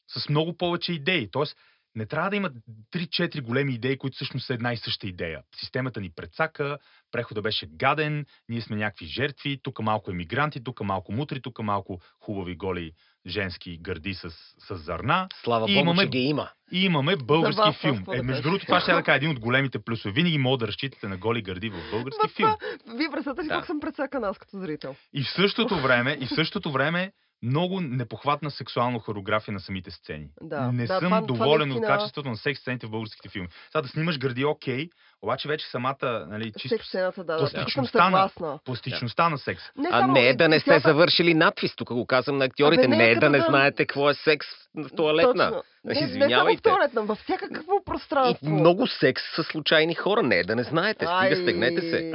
[0.09, 1.31] с много повече идеи.
[1.31, 1.57] Тоест,
[1.95, 2.51] не трябва да има
[2.93, 5.43] 3-4 големи идеи, които всъщност са една и съща идея.
[5.57, 6.79] Системата ни предсака,
[7.13, 12.01] прехода беше гаден, ние сме някакви жертви, тук малко емигранти, тук малко мутри, тук малко
[12.21, 12.93] хубави голи
[13.27, 15.29] женски гърди с, с зърна.
[15.35, 16.49] Слава И Богу, имаме- че ги има.
[16.73, 18.05] И имаме български аз филм.
[18.13, 20.13] Е, между другото, това ще да кажа един от големите плюсове.
[20.13, 22.57] Винаги мога да разчитате на голи гърди в български Ма филм.
[22.85, 23.55] това- Вие представете ли Да.
[23.55, 24.95] колко съм прецакана аз като зрител?
[25.13, 30.27] И в същото време, и в същото време много непохватна сексуална хореография на самите сцени.
[30.43, 30.73] Да.
[30.73, 33.49] Не Да, съм това- това доволен наистина- от качеството на секс сцените в българските филми.
[33.67, 34.89] Сега да снимаш гърди, окей,
[35.23, 37.39] обаче вече самата, нали, чисто Секс сцената, да, да.
[37.39, 38.59] Пластичността на- съгласна.
[38.65, 39.63] пластичността на секс.
[39.85, 41.77] А само не е да не сте завършили надпис.
[41.77, 42.81] Тук го казвам на актьорите.
[42.81, 45.33] Абе, не е не е като да не да- знаете какво е секс в туалетна.
[45.47, 45.63] Точно.
[45.85, 46.63] Не, не само в Извинявайте.
[46.63, 48.51] туалетна, във всякакво И пространство.
[48.51, 50.23] много секс с случайни хора.
[50.23, 51.07] Не е да не знаете.
[51.07, 52.13] Стига, стегнете се.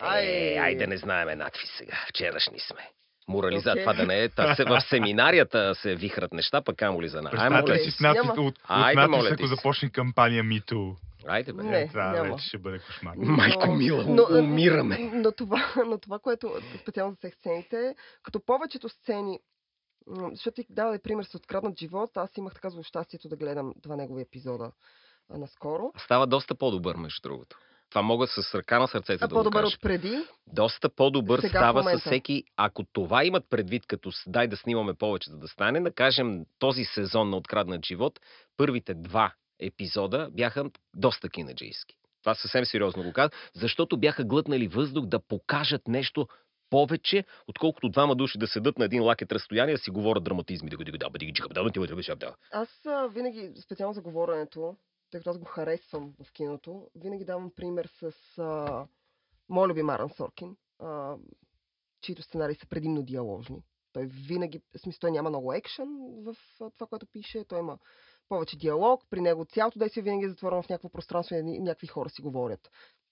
[0.00, 0.24] Ай.
[0.26, 1.96] Е, ай да не знаеме надпис сега.
[2.08, 2.88] Вчерашни сме.
[3.30, 3.82] Морализа, Окей.
[3.82, 4.28] това да не е.
[4.28, 7.32] Та, се, в семинарията се вихрат неща, пък камо ли за нас.
[7.32, 8.32] Ай, Представете си с Няма.
[8.32, 10.96] от, от Айде, моля ако започне кампания MeToo.
[11.26, 11.62] Айде, бе.
[11.62, 12.30] Не, Е, това няма.
[12.30, 13.14] вече ще бъде кошмар.
[13.16, 15.10] Майко Но- мила, но, умираме.
[15.14, 19.38] Но това, но това, което специално за сцените, като повечето сцени,
[20.30, 24.22] защото ти дава пример с откраднат живот, аз имах така злощастието да гледам два негови
[24.22, 24.72] епизода
[25.30, 25.92] а, наскоро.
[25.98, 27.58] Става доста по-добър, между другото.
[27.90, 30.18] Това мога с ръка на сърцето да го по-добър от преди.
[30.46, 32.10] Доста по-добър Сега става с момента.
[32.10, 32.44] всеки.
[32.56, 36.84] Ако това имат предвид, като дай да снимаме повече, за да стане, да кажем, този
[36.84, 38.20] сезон на Откраднат живот,
[38.56, 41.96] първите два епизода бяха доста кинаджийски.
[42.22, 46.26] Това съвсем сериозно го казвам, защото бяха глътнали въздух да покажат нещо
[46.70, 50.70] повече, отколкото двама души да седат на един лакет разстояние, да си говорят драматизми.
[52.52, 52.68] Аз
[53.14, 54.76] винаги, специално за говоренето,
[55.10, 58.86] тъй като аз го харесвам в киното, винаги давам пример с а,
[59.48, 60.56] моя любим Аран Соркин.
[60.78, 61.16] А,
[62.00, 63.62] чието сценарии са предимно диаложни.
[63.92, 65.88] Той винаги, в смисъл, той няма много екшен
[66.24, 67.44] в това, което пише.
[67.44, 67.78] Той има
[68.28, 69.04] повече диалог.
[69.10, 72.70] При него цялото действие винаги е затворено в някакво пространство и някакви хора си говорят.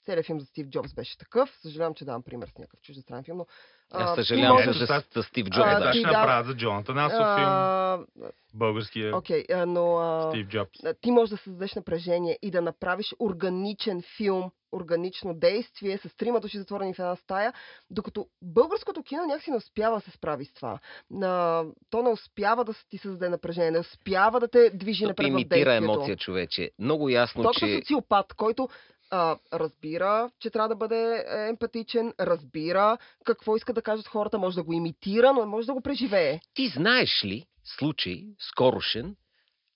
[0.08, 1.50] Целият филм за Стив Джобс беше такъв.
[1.62, 3.46] Съжалявам, че давам пример с някакъв чуждестранен филм, но...
[3.92, 5.68] Аз съжалявам можеш- за, за, за Стив Джобс.
[5.70, 5.92] Да.
[5.92, 8.06] ще да- направят за Джонатан Асов филм.
[8.54, 9.96] Българския Окей, а, но...
[9.96, 10.70] а, Стив Джобс.
[11.00, 16.58] ти можеш да създадеш напрежение и да направиш органичен филм, органично действие с трима души
[16.58, 17.52] затворени в една стая,
[17.90, 20.78] докато българското кино някакси не успява да се справи с това.
[21.10, 25.28] На, то не успява да ти създаде напрежение, не успява да те движи напред в
[25.28, 25.84] имитира действието.
[25.84, 26.70] емоция човече.
[26.78, 27.76] Много ясно, Точно че...
[27.76, 28.68] социопат, който
[29.10, 34.56] а, разбира, че трябва да бъде е, емпатичен, разбира какво иска да кажат хората, може
[34.56, 36.40] да го имитира, но може да го преживее.
[36.54, 39.16] Ти знаеш ли случай, скорошен,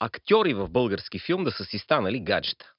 [0.00, 2.71] актьори в български филм да са си станали гаджета?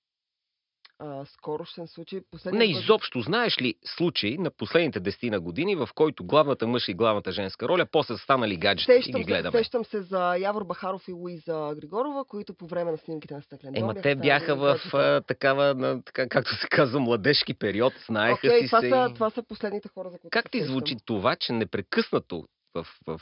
[1.05, 6.23] А, скорошен случай, последния Не изобщо знаеш ли случай на последните десетина години, в който
[6.25, 9.57] главната мъж и главната женска роля после са станали гаджета и ги се, гледаме?
[9.57, 13.73] сещам се за Явор Бахаров и Луиза Григорова, които по време на снимките на Стеклен
[13.73, 18.47] дом Ема те бяха в а, такава, на, така, както се казва, младежки период, знаеха
[18.47, 18.89] Окей, си това, се.
[18.89, 20.71] са, това са последните хора, за които Как се ти сещам.
[20.71, 23.21] звучи това, че непрекъснато в, в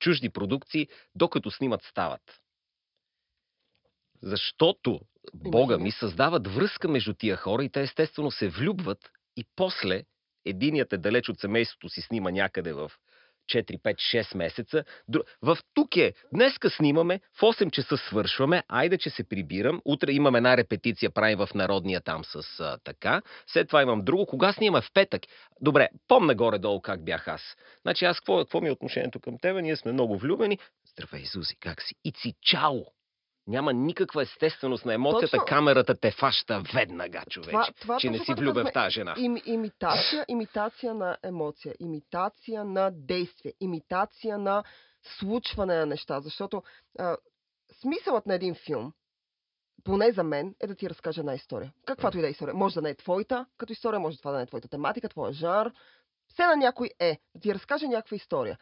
[0.00, 2.20] чужди продукции, докато снимат, стават?
[4.22, 5.00] Защото
[5.34, 10.02] Бога ми създават връзка между тия хора и те естествено се влюбват и после
[10.44, 12.92] единият е далеч от семейството си, снима някъде в
[13.52, 14.84] 4, 5, 6 месеца.
[15.42, 16.12] В тук е.
[16.34, 19.82] Днеска снимаме, в 8 часа свършваме, айде, че се прибирам.
[19.84, 23.22] Утре имам една репетиция, правим в Народния там с а, така.
[23.46, 24.26] След това имам друго.
[24.26, 25.22] Кога снимаме в петък?
[25.60, 27.56] Добре, помна горе-долу как бях аз.
[27.82, 29.62] Значи аз, какво, какво ми е отношението към тебе?
[29.62, 30.58] Ние сме много влюбени.
[30.86, 31.94] Здравей, Зузи, как си?
[32.04, 32.95] И си чао!
[33.46, 35.36] Няма никаква естественост на емоцията.
[35.36, 35.46] Точно.
[35.46, 37.50] Камерата те фаща веднага, човече.
[37.50, 39.14] Това, това че не си влюбен в тази жена.
[39.18, 44.64] Им, имитация, имитация на емоция, имитация на действие, имитация на
[45.18, 46.20] случване на неща.
[46.20, 46.62] Защото
[46.98, 47.16] а,
[47.80, 48.92] смисълът на един филм,
[49.84, 51.72] поне за мен, е да ти разкаже една история.
[51.86, 52.54] Каквато и да е история.
[52.54, 55.32] Може да не е твоята като история, може това да не е твоята тематика, твоя
[55.32, 55.72] жанр.
[56.28, 57.18] Все на някой е.
[57.34, 58.58] Да ти разкаже някаква история.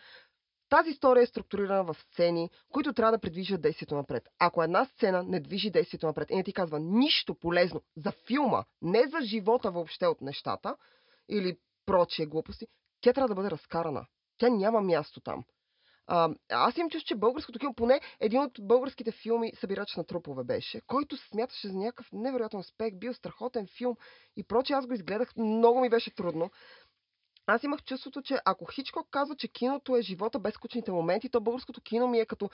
[0.68, 4.29] Тази история е структурирана в сцени, които трябва да предвижат действието напред.
[4.38, 8.64] Ако една сцена не движи действието напред и не ти казва нищо полезно за филма,
[8.83, 10.77] не за живота въобще от нещата,
[11.29, 12.66] или прочие глупости,
[13.00, 14.07] тя трябва да бъде разкарана.
[14.38, 15.44] Тя няма място там.
[16.07, 20.44] А, аз имам чувство, че българското кино, поне един от българските филми Събирач на трупове
[20.44, 23.96] беше, който смяташе за някакъв невероятен успех, бил страхотен филм
[24.37, 24.77] и прочее.
[24.77, 26.50] Аз го изгледах, много ми беше трудно.
[27.46, 31.40] Аз имах чувството, че ако Хичкок казва, че киното е живота без скучните моменти, то
[31.40, 32.50] българското кино ми е като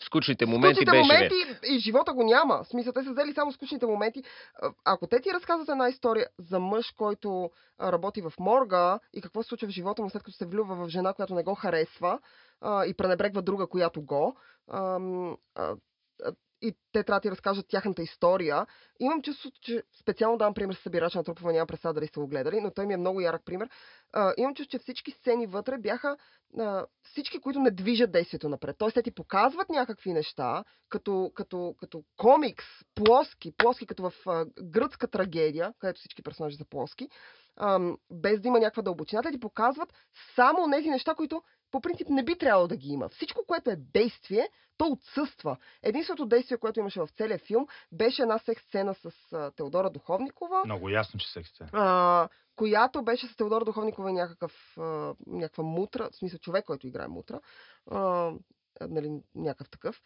[0.00, 1.34] Скучните моменти скучните беше моменти
[1.74, 2.64] и живота го няма.
[2.64, 4.22] В смисъл, те са взели само скучните моменти.
[4.62, 9.22] А, Ако те ти разказват една история за мъж, който а, работи в морга и
[9.22, 11.54] какво се случва в живота му след като се влюбва в жена, която не го
[11.54, 12.18] харесва
[12.60, 14.36] а, и пренебрегва друга, която го,
[14.70, 15.00] а,
[15.54, 15.76] а,
[16.66, 18.66] и те трябва да ти разкажат тяхната история.
[19.00, 22.26] Имам чувството, че специално давам пример с събирач на трупове, няма представа дали сте го
[22.26, 23.68] гледали, но той ми е много ярък пример.
[24.12, 26.16] А, имам чувство, че всички сцени вътре бяха
[26.58, 28.76] а, всички, които не движат действието напред.
[28.78, 34.46] Тоест, те ти показват някакви неща, като, като, като комикс, плоски, плоски, като в а,
[34.62, 37.08] гръцка трагедия, където всички персонажи са плоски,
[37.56, 39.22] ам, без да има някаква дълбочина.
[39.22, 39.92] Те ти показват
[40.34, 43.08] само тези неща, които по принцип не би трябвало да ги има.
[43.08, 44.48] Всичко, което е действие,
[44.78, 45.56] то отсъства.
[45.82, 50.62] Единственото действие, което имаше в целия филм, беше една секс сцена с а, Теодора Духовникова,
[50.64, 51.70] Много ясно, че секс сцена.
[51.72, 57.08] а, която с Теодора Духовникова и някакъв, а, някаква мутра, в смисъл човек, който играе
[57.08, 57.40] мутра,
[57.90, 58.32] а,
[58.80, 60.02] нали, някакъв такъв.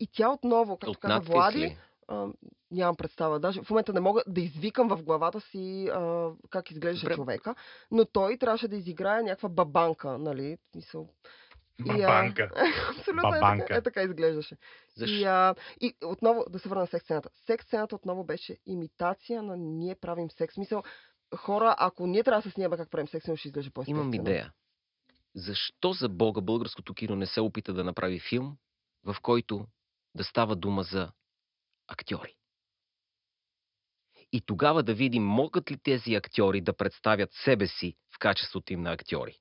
[0.00, 1.78] И тя отново, както каза Влади, ли?
[2.08, 2.26] А,
[2.70, 3.40] нямам представа.
[3.40, 7.14] Даже в момента не мога да извикам в главата си а, как изглеждаше Добре.
[7.14, 7.54] човека,
[7.90, 10.56] но той трябваше да изиграе някаква бабанка, нали?
[10.56, 11.08] в Смисъл,
[11.86, 12.50] И, а, Бабанка.
[12.90, 13.76] Абсолютно е така, Бабанка.
[13.76, 14.56] е така изглеждаше.
[14.96, 15.14] Защо?
[15.16, 17.30] И, а, и отново да се върна на секс сцената.
[17.46, 20.56] Секс сцената отново беше имитация на ние правим секс.
[20.56, 20.82] Мисъл,
[21.36, 24.00] хора, ако ние трябва да се снимаме как правим секс, ще изглежда по-естествено.
[24.00, 24.52] Имам идея.
[25.34, 28.56] Защо за Бога българското кино не се опита да направи филм,
[29.04, 29.66] в който
[30.14, 31.12] да става дума за
[31.92, 32.34] актьори?
[34.32, 38.82] И тогава да видим, могат ли тези актьори да представят себе си в качеството им
[38.82, 39.38] на актьори.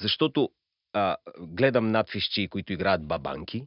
[0.00, 0.50] Защото
[0.92, 3.66] а, гледам надфишчи, които играят бабанки,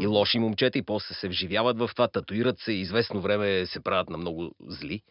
[0.00, 3.80] и лоши момчета и после се вживяват в това, татуират се и известно време се
[3.80, 5.02] правят на много зли.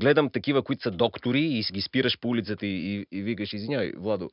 [0.00, 3.92] Гледам такива, които са доктори и ги спираш по улицата и, и, и викаш, извинявай,
[3.96, 4.30] Владо,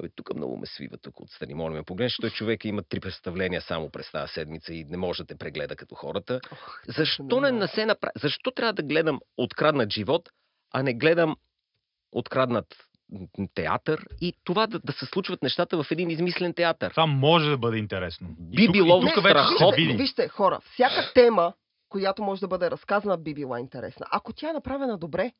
[0.00, 3.60] абе, тук много ме свива тук отстрани, моля ме погледнеш, той човек има три представления
[3.60, 6.40] само през тази седмица и не може да те прегледа като хората.
[6.52, 8.12] Ох, Защо не, не се направи?
[8.16, 10.28] Защо трябва да гледам откраднат живот,
[10.72, 11.36] а не гледам
[12.12, 12.66] откраднат
[13.54, 16.90] театър и това да, да се случват нещата в един измислен театър.
[16.90, 18.28] Това може да бъде интересно.
[18.40, 19.70] Би И тук- било и тук страхотно.
[19.70, 19.86] види.
[19.86, 21.52] Вижте, вижте, хора, всяка тема,
[21.88, 24.06] която може да бъде разказана, би била интересна.
[24.10, 25.32] Ако тя е направена добре,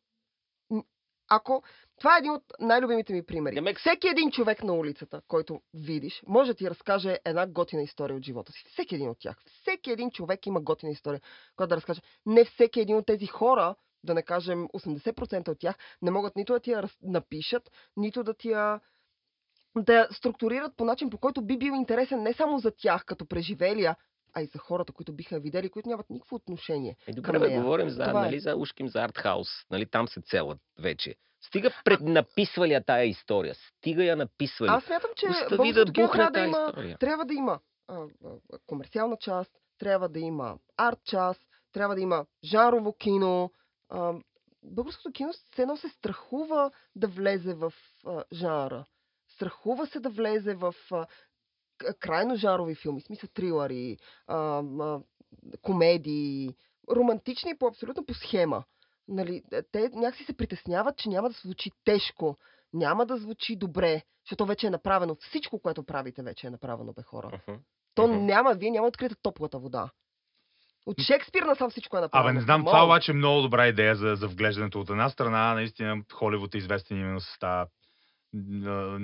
[1.29, 1.63] ако...
[1.99, 3.55] Това е един от най-любимите ми примери.
[3.55, 8.17] Демек- Всеки един човек на улицата, който видиш, може да ти разкаже една готина история
[8.17, 8.65] от живота си.
[8.73, 9.37] Всеки един от тях.
[9.63, 11.21] Всеки един човек има готина история,
[11.57, 12.01] която да разкаже.
[12.27, 13.75] Не всеки един от тези хора,
[14.07, 18.35] да не кажем 80% от тях, не могат нито да ти я напишат, нито да
[18.35, 18.81] ти я
[19.77, 23.97] да структурират по начин, по който би бил интересен не само за тях като преживелия,
[24.35, 26.97] а и за хората, които биха я видели, които нямат никакво отношение.
[27.07, 27.61] Е, добре, към бе, нея.
[27.63, 28.25] говорим за, Това е.
[28.25, 29.49] нали, за ушким за артхаус.
[29.71, 31.15] Нали, там се целят вече.
[31.41, 33.55] Стига пред написвали я тая история.
[33.55, 34.71] Стига я написвали.
[34.71, 36.99] Аз смятам, че Остави да бухне трябва да има, история.
[36.99, 38.29] трябва да има а, а,
[38.67, 41.41] комерциална част, трябва да има арт част,
[41.73, 43.51] трябва да има жанрово кино.
[43.89, 44.15] А,
[44.63, 47.73] българското кино все едно се страхува да влезе в
[48.07, 48.85] а, жанра.
[49.29, 51.07] Страхува се да влезе в а,
[52.01, 54.37] крайно жанрови филми, смисъл трилъри, а,
[54.81, 55.01] а,
[55.63, 56.57] комедии,
[56.91, 58.65] романтични по абсолютно по схема.
[59.09, 62.37] Нали, е, те някакси се притесняват, че няма да звучи тежко,
[62.73, 65.17] няма да звучи добре, защото вече е направено.
[65.21, 67.41] Всичко, което правите, вече е направено, бе хора.
[67.49, 67.59] Мгм.
[67.95, 68.25] То Мгм.
[68.27, 69.91] няма, вие няма да откриете топлата вода.
[70.87, 72.29] От Шекспир насам всичко е направено.
[72.29, 74.81] Абе, не знам, това обаче е много добра идея за, за вглеждането.
[74.81, 77.71] От една страна, наистина, Холивуд е известен именно с тази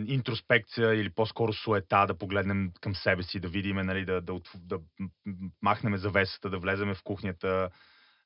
[0.07, 4.79] интроспекция или по-скоро суета, да погледнем към себе си, да видим, нали, да, да, да
[5.63, 7.71] махнем завесата, да влеземе в кухнята,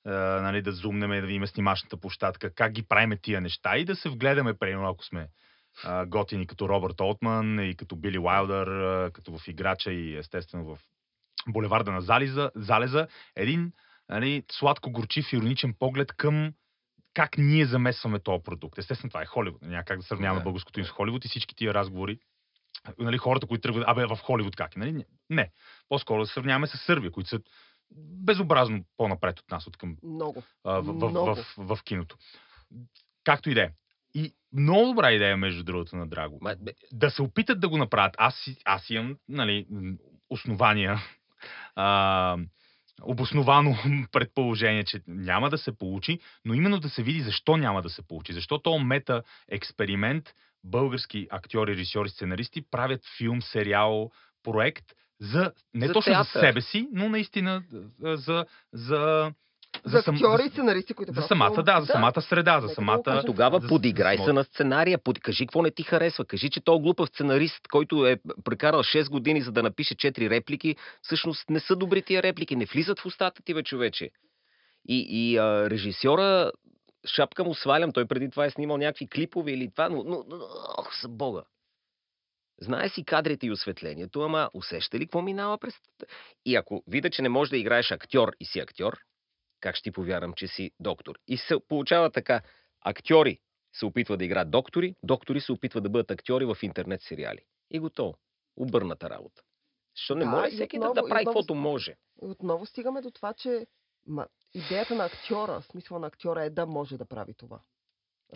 [0.04, 0.10] а,
[0.42, 3.96] нали, да зумнем и да видим снимачната площадка, как ги правиме тия неща и да
[3.96, 5.28] се вгледаме, примерно, ако сме
[6.06, 8.68] готини като Робърт Олтман и като Били Уайлдър,
[9.12, 10.78] като в Играча и естествено в
[11.48, 13.72] Булеварда на Залеза, Залеза един
[14.08, 16.52] нали, сладко-горчив, ироничен поглед към
[17.14, 18.78] как ние замесваме този продукт.
[18.78, 19.62] Естествено, това е Холивуд.
[19.62, 20.44] Няма как да сравняваме Да.
[20.44, 22.18] българското и с Холивуд и всички тия разговори.
[22.98, 24.78] Нали, хората, които тръгват, абе, в Холивуд как е?
[24.78, 25.04] Нали?
[25.30, 25.50] Не.
[25.88, 27.40] По-скоро да сравняваме с Сърбия, които са
[27.96, 30.42] безобразно по-напред от нас, от към Много.
[30.64, 31.34] а, в, в, Много.
[31.34, 32.16] в, в, в киното.
[33.24, 33.70] Както и да е.
[34.14, 36.38] И много добра идея, между другото, на Драго.
[36.42, 38.14] Ма, бе, Да се опитат да го направят.
[38.18, 39.66] Аз, аз имам нали,
[40.30, 40.98] основания,
[41.76, 42.36] а,
[43.02, 43.76] обосновано
[44.12, 48.02] предположение, че няма да се получи, но именно да се види защо няма да се
[48.02, 48.32] получи.
[48.32, 50.24] Защо то мета експеримент,
[50.64, 54.10] български актьори, режисьори, сценаристи правят филм, сериал,
[54.42, 54.84] проект
[55.20, 56.40] за не За точно за театър.
[56.40, 57.62] себе си, но наистина
[58.04, 59.32] а, за,
[59.84, 63.22] за, За актьори и сценаристи, които за самата, да, за самата среда, за самата...
[63.26, 64.98] Тогава за- подиграй се на сценария.
[64.98, 65.20] Под...
[65.20, 66.24] Кажи какво не ти харесва.
[66.24, 70.76] Кажи, че този глупав сценарист, който е прекарал 6 години за да напише 4 реплики,
[71.02, 72.56] всъщност не са добри тия реплики.
[72.56, 74.10] Не влизат в устата ти, бе, човече.
[74.88, 76.52] И, и а, режисьора,
[77.06, 80.36] шапка му свалям, той преди това е снимал някакви клипове или това, но, но, но
[80.78, 81.42] ох, за бога.
[82.60, 85.74] Знае си кадрите и осветлението, ама усеща ли какво минава през...
[86.46, 88.98] И ако видя, че не можеш да играеш актьор и си актьор,
[89.60, 91.18] как ще ти повярвам, че си доктор?
[91.28, 92.42] И се получава така.
[92.80, 93.38] Актьори
[93.72, 97.40] се опитват да играят доктори, доктори се опитват да бъдат актьори в интернет сериали.
[97.70, 98.14] И готово.
[98.56, 99.42] Обърната работа.
[99.96, 101.96] Защо не Да, може всеки да, отново- да и прави каквото може?
[102.18, 103.66] Отново стигаме до това, че
[104.06, 107.60] ма, идеята на актьора, смисъл на актьора е да може да прави това.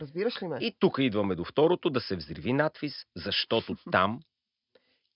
[0.00, 0.58] Разбираш ли ме?
[0.60, 4.20] И тук идваме до второто, да се взриви надвис, защото там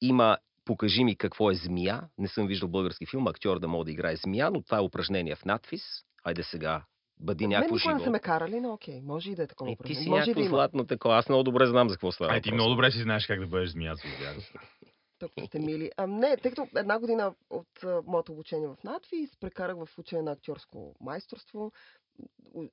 [0.00, 2.03] има покажи ми какво е змия.
[2.19, 5.35] Не съм виждал български филм, актьор да може да играе змия, но това е упражнение
[5.37, 5.83] в надвис.
[6.25, 6.85] Айде сега,
[7.21, 8.05] бъди Мен някакво никога не живо.
[8.05, 10.03] са ме карали, но окей, може и да е такова И ти упражнение.
[10.03, 10.49] си Може и да някакво има.
[10.49, 11.17] златно такова.
[11.17, 12.33] Аз много добре знам за какво става.
[12.33, 13.95] Ай, ти много добре си знаеш как да бъдеш змия.
[15.19, 15.91] Толкова сте мили.
[15.97, 20.23] А, не, тъй като една година от а, моето обучение в надвис, прекарах в учене
[20.23, 21.73] на актьорско майсторство.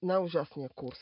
[0.02, 0.98] Най-ужасният курс,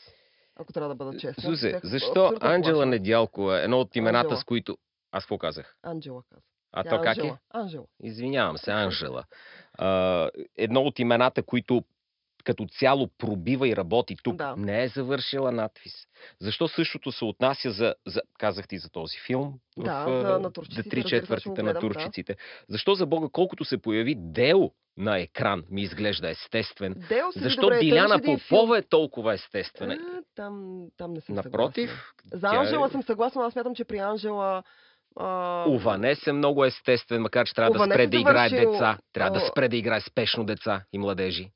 [0.56, 1.42] ако трябва да бъда честна.
[1.42, 2.86] Сузе, защо Анджела плашена.
[2.86, 4.40] Недялко е едно от имената, Анджела.
[4.40, 4.76] с които...
[5.12, 5.76] Аз какво казах?
[5.82, 6.42] Анджела каза.
[6.72, 7.32] А Тя то как е?
[7.50, 7.84] Анжела.
[8.02, 9.24] Извинявам се, Анжела.
[9.78, 11.84] А, едно от имената, които
[12.44, 14.54] като цяло пробива и работи тук, Да.
[14.56, 16.06] не е завършила надвис.
[16.40, 19.54] Защо същото се отнася за, за казах ти за този филм?
[19.78, 21.80] Да, в, за а, натурщиците, Три четвъртите на гледам, да.
[21.80, 22.36] турчиците.
[22.68, 26.94] Защо за Бога, колкото се появи дело на екран, ми изглежда естествен.
[27.08, 28.22] Дел седи Защо добре, Диляна.
[28.22, 29.94] Попова е толкова естествена?
[29.94, 32.38] А, там, там не съм Напротив, съгласна.
[32.38, 34.62] За тя е- Анжела съм съгласна, аз смятам, че при Анжела...
[35.16, 35.64] А...
[35.68, 38.98] Уванес е много естествен, макар че трябва да Уванес спре е да играе завършил, деца.
[39.12, 41.50] Трябва да спре да играе спешно деца и младежи.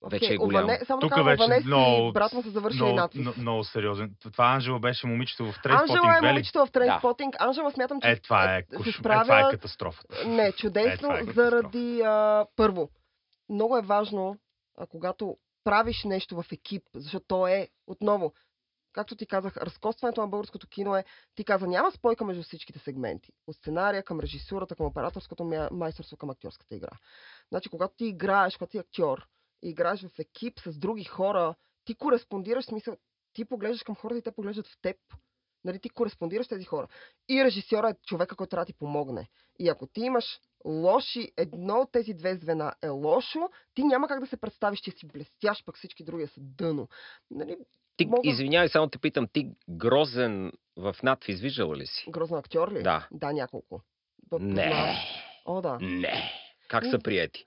[0.00, 0.64] окей, вече е голям.
[0.64, 0.80] Уване...
[0.86, 3.36] Само Тук вече Уванес много- и брат му са завършили Много, надпис.
[3.36, 4.10] много, сериозен.
[4.22, 6.32] Това Анжела беше момичето в Анжела Трейнспотинг, е бе ли?
[6.32, 7.36] момичето в Трейнспотинг.
[7.40, 8.86] Анжела смятам, че Е, това е, се куш...
[8.88, 9.22] е, справя...
[9.22, 10.02] това е катастрофа.
[10.26, 11.32] Не, чудесно, Е, е катастрофа.
[11.50, 12.88] заради а, първо.
[13.48, 14.36] Много е важно,
[14.78, 18.32] а, когато правиш нещо в екип, защото то е отново
[18.92, 23.32] както ти казах, разкостването на българското кино е, ти каза, няма спойка между всичките сегменти.
[23.46, 26.98] От сценария към режисурата, към операторското майсторство, към актьорската игра.
[27.48, 29.28] Значи, когато ти играеш, когато си актьор,
[29.62, 32.96] и играеш в екип с други хора, ти кореспондираш, смисъл,
[33.32, 34.96] ти поглеждаш към хората и те поглеждат в теб.
[35.64, 36.88] Нали, ти кореспондираш тези хора.
[37.28, 39.28] И режисьора е човека, който трябва да ти помогне.
[39.58, 40.24] И ако ти имаш
[40.64, 44.90] лоши, едно от тези две звена е лошо, ти няма как да се представиш, че
[44.90, 46.88] си блестящ, пък всички други са дъно.
[47.30, 47.56] Нали,
[47.98, 52.04] Ти, Мога- извинявай, само те питам, ти грозен в надвис виждала ли си?
[52.10, 52.82] грозен актьор ли?
[52.82, 53.08] Да.
[53.10, 53.80] Да, няколко.
[54.30, 54.38] Б-.
[54.38, 54.96] Не,
[55.44, 55.78] О, да.
[55.80, 56.30] не.
[56.68, 57.44] Как са приети?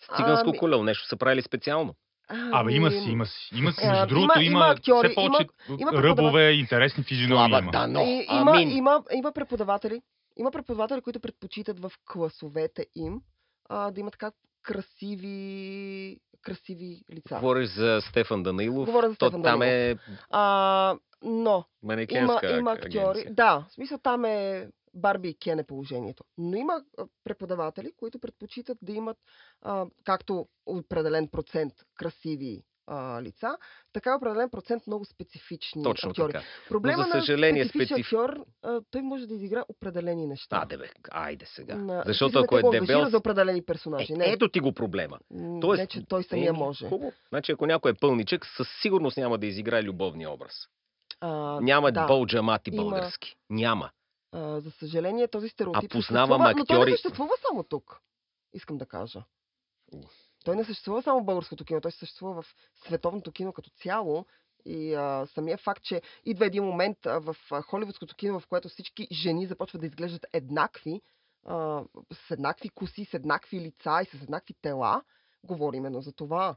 [0.00, 1.94] С циганско Ами- колело нещо са правили специално.
[2.52, 3.50] Абе, има Ами, си, има си.
[3.54, 5.46] Има си, А, между другото, има- има, актьори, все повече
[5.80, 7.70] има ръбове, интересни физиономии има.
[7.70, 8.00] да, но.
[8.00, 8.70] И, има, Амин.
[8.70, 10.02] има, има преподаватели,
[10.36, 13.20] има преподаватели, които предпочитат в класовете им
[13.68, 14.30] а, да имат така
[14.62, 17.34] красиви, красиви лица.
[17.36, 18.86] Говориш за Стефан Данилов.
[18.86, 19.98] Говоря за то Стефан там Данилов.
[19.98, 19.98] е
[20.30, 21.64] А, но
[22.10, 22.98] има, има ак- актьори.
[23.00, 23.34] агенция.
[23.34, 26.24] Да, в смисъл там е Барби и Кен е положението.
[26.38, 26.82] Но има
[27.24, 29.16] преподаватели, които предпочитат да имат
[29.62, 33.56] а, както определен процент красиви а, лица,
[33.92, 36.32] така и определен процент много специфични Точно актьори.
[36.32, 36.44] така.
[36.68, 40.60] Проблема за съжаление, на специфичен специф- актьор, а, той може да изигра определени неща.
[40.62, 41.74] А, бе, айде сега.
[41.74, 43.04] На- Защото ако е дебел...
[43.04, 44.12] за определени персонажи.
[44.12, 45.18] Е, не, ето ти го проблема.
[45.60, 46.88] Тоест, не, че той самия може.
[46.88, 47.12] Хубаво.
[47.28, 50.54] Значи, ако някой е пълничък, със сигурност няма да изиграе любовния образ.
[51.20, 52.06] А, Няма да.
[52.06, 53.36] бълджамати Има- български.
[53.50, 53.90] Няма.
[54.32, 58.00] А, за съжаление, този стереотип А познавам съществува, но той не актьори- съществува само тук.
[58.54, 59.24] Искам да кажа.
[60.44, 62.46] Той не съществува само в българското кино, той съществува в
[62.86, 64.26] световното кино като цяло.
[64.64, 68.68] И а, самия факт, че идва един момент а, в а, холивудското кино, в което
[68.68, 71.00] всички жени започват да изглеждат еднакви,
[71.46, 75.02] а, с еднакви коси, с еднакви лица и с еднакви тела,
[75.44, 76.56] говори именно за това.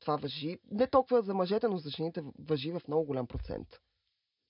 [0.00, 3.80] Това въжи не толкова за мъжете, но за жените въжи в много голям процент.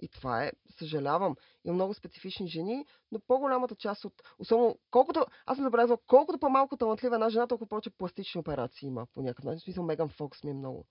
[0.01, 5.57] И това е, съжалявам, има много специфични жени, но по-голямата част от, особено, колкото, аз
[5.57, 9.59] съм забелязала, колкото по-малко талантлива една жена, толкова повече пластични операции има по някакъв начин.
[9.59, 10.87] В смисъл, Меган Фокс ми е много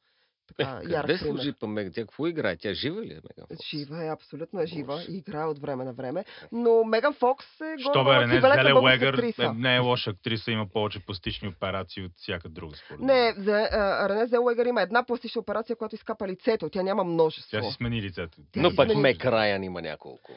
[0.47, 1.33] така, Е, ярък къде пример.
[1.33, 1.93] служи па Меган?
[1.93, 2.57] Тя какво играе?
[2.57, 3.67] Тя жива ли е Меган Фокс?
[3.67, 5.11] Жива е, абсолютно е жива Боже.
[5.11, 6.25] и играе от време на време.
[6.51, 9.43] Но Меган Фокс е Що бе, българска Зелевегър актриса.
[9.43, 13.01] е, не е лоша актриса, има повече пластични операции от всяка друга според.
[13.01, 16.69] Не, за, а, Рене Зелуегър има една пластична операция, която изкапа лицето.
[16.69, 17.51] Тя няма множество.
[17.51, 18.37] Тя си смени лицето.
[18.51, 20.31] Тя Но си пък смени- Мек Райан има няколко.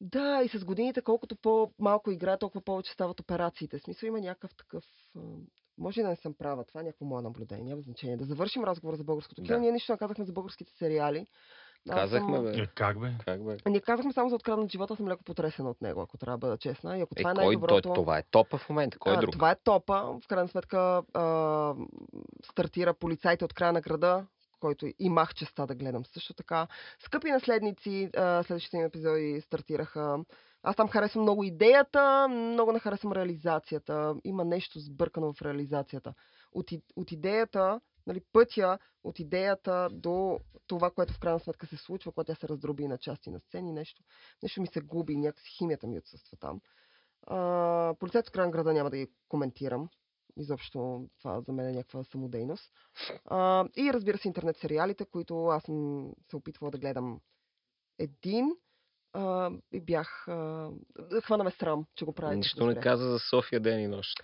[0.00, 3.78] Да, и с годините, колкото по-малко играе, толкова повече стават операциите.
[3.78, 4.84] В смисъл има някакъв такъв...
[5.78, 8.16] Може и да не съм права, това е някакво мое наблюдение, няма значение.
[8.16, 9.56] Да завършим разговора за българското кино.
[9.56, 9.60] Да.
[9.60, 11.26] Ние нищо не казахме за българските сериали.
[11.88, 12.62] Аз Казахме, съм- бе.
[12.62, 13.10] Е, как бе?
[13.24, 13.56] Как бе?
[13.66, 16.58] Ние казахме само за откраднат живота, съм леко потресена от него, ако трябва да бъда
[16.58, 16.98] честна.
[16.98, 17.92] И ако Е, това е кой, той, най-доброто...
[17.92, 18.98] това е топа в момента.
[18.98, 19.32] Кой е А, друг?
[19.32, 20.18] Това е топа.
[20.24, 21.74] В крайна сметка а,
[22.44, 24.26] стартира полицайите от края на града,
[24.60, 26.66] който имах честа да гледам също така.
[27.04, 30.18] Скъпи наследници, а, следващите им епизоди стартираха.
[30.62, 34.14] Аз там харесвам много идеята, много не харесвам реализацията.
[34.24, 36.14] Има нещо сбъркано в реализацията.
[36.52, 42.12] От, от идеята, нали, пътя от идеята до това, което в крайна сметка се случва,
[42.12, 44.02] когато тя се раздроби на части на сцени, нещо,
[44.42, 46.60] нещо ми се губи, някакси химията ми отсъства там.
[47.26, 49.88] А, полицайът от края на града няма да ги коментирам.
[50.36, 52.72] Изобщо това за мен е някаква самодейност.
[53.24, 57.20] А, и разбира се интернет сериалите, които аз съм се опитвала да гледам
[57.98, 58.50] един.
[59.12, 60.28] А, и бях...
[60.28, 60.70] А,
[61.22, 62.34] хвана ме срам, че го правя.
[62.34, 64.22] Нищо не каза за София ден и нощ.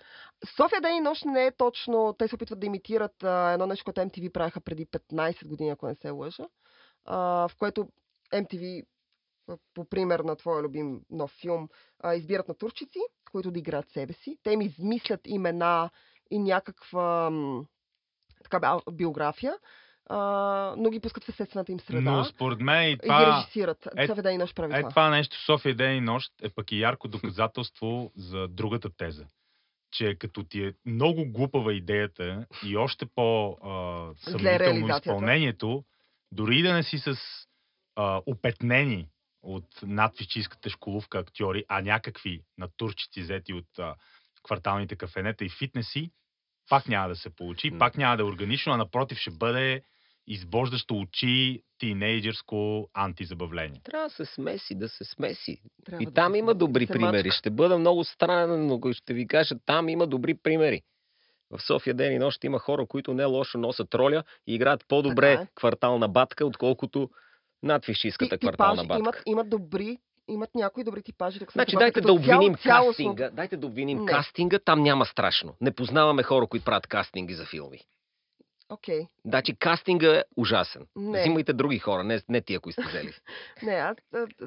[0.55, 2.15] София ден и нощ не е точно.
[2.19, 5.87] Те се опитват да имитират а, едно нещо, което MTV правиха преди 15 години, ако
[5.87, 6.47] не се лъжа.
[7.05, 7.89] А, в което
[8.33, 8.85] MTV,
[9.73, 11.69] по пример на твоя любим нов филм,
[11.99, 12.99] а, избират натурчици,
[13.31, 14.37] които да играят себе си.
[14.43, 15.89] Те им измислят имена
[16.31, 17.31] и някаква
[18.43, 19.57] така, биография,
[20.09, 20.17] а,
[20.77, 22.11] но ги пускат в естествената им среда.
[22.11, 23.87] Но според мен и И ги това, режисират.
[23.97, 24.89] е- София ден и нощ прави е, това.
[24.89, 29.25] това нещо София ден и нощ е пък и ярко доказателство за другата теза.
[29.91, 33.69] Че като ти е много глупава идеята и още по а,
[34.21, 35.09] съмнително реализацията.
[35.09, 35.83] изпълнението,
[36.31, 37.15] дори и да не си с
[37.95, 39.07] а, опетнени
[39.43, 43.95] от надфизическата школовка актьори, а някакви натурчици взети от а,
[44.43, 46.11] кварталните кафенета и фитнеси,
[46.69, 49.81] пак няма да се получи, пак няма да е органично, а напротив ще бъде
[50.29, 53.81] избождащо очи тинейджърско антизабавление.
[53.83, 55.61] Трябва да се смеси, да се смеси.
[55.85, 57.31] Трябва И да там се има добри се примери.
[57.31, 60.81] Ще бъда много странен, но ще ви кажа, там има добри примери.
[61.51, 65.31] В София ден и нощ има хора, които не лошо носят роля и играят по-добре
[65.31, 65.47] Така е.
[65.55, 67.09] квартална батка, отколкото
[67.63, 68.99] надфишистката Ти- квартална батка.
[68.99, 71.37] имат, имат добри, имат някои добри типажи.
[71.39, 73.29] Значи съгласна, дайте като да обвиним цяло- цялостно- кастинга.
[73.29, 74.05] Дайте да обвиним Не.
[74.05, 75.55] кастинга, там няма страшно.
[75.61, 77.79] Не познаваме хора, които правят кастинги за филми.
[78.69, 79.07] Окей.
[79.25, 80.87] Значи кастинга е ужасен.
[80.95, 81.21] Не.
[81.21, 83.13] Взимайте други хора, не, не тия, които сте взели.
[83.63, 83.97] Не, аз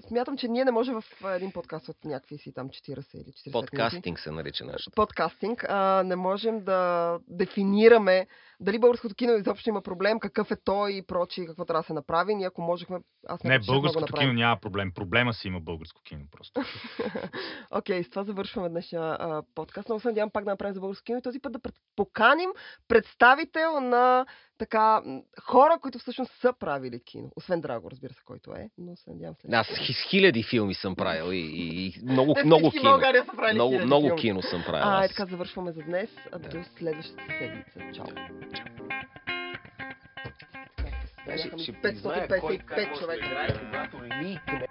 [0.09, 3.15] смятам, че ние не може в един подкаст от някакви си там 40 или 40
[3.15, 3.53] минути.
[3.53, 4.91] Подкастинг се нарича нашето.
[4.91, 8.27] подкастинг, а, не можем да дефинираме
[8.63, 11.93] дали българското кино изобщо има проблем, какъв е той и прочие, какво трябва да се
[11.93, 12.35] направи.
[12.35, 12.99] Ние ако можехме,
[13.29, 14.93] аз Не, го българското кино няма проблем.
[14.95, 16.61] Проблема си има българско кино просто.
[17.71, 19.89] Окей, с това завършваме днешния а, подкаст.
[19.89, 21.75] Много се надявам пак да направим за българско кино и този път да пред...
[21.97, 22.51] поканим
[22.89, 24.27] представител на
[24.63, 25.03] така
[25.41, 27.31] хора, които всъщност са правили кино.
[27.37, 29.53] Освен Драго, разбира се, който е, но се надявам след.
[29.53, 33.01] Аз хи- хиляди филми съм правил и, и, и много, Те много кино.
[33.01, 34.21] Са правили Много, много филми.
[34.21, 34.89] кино съм правил.
[34.89, 36.11] А, е така завършваме за днес.
[36.33, 36.49] А, Да.
[36.49, 37.81] До следващата седмица.
[37.95, 38.07] Чао.
[41.39, 43.27] Ще- ще 555 призная кой как може да човека.
[43.27, 44.67] играе, когато ликне.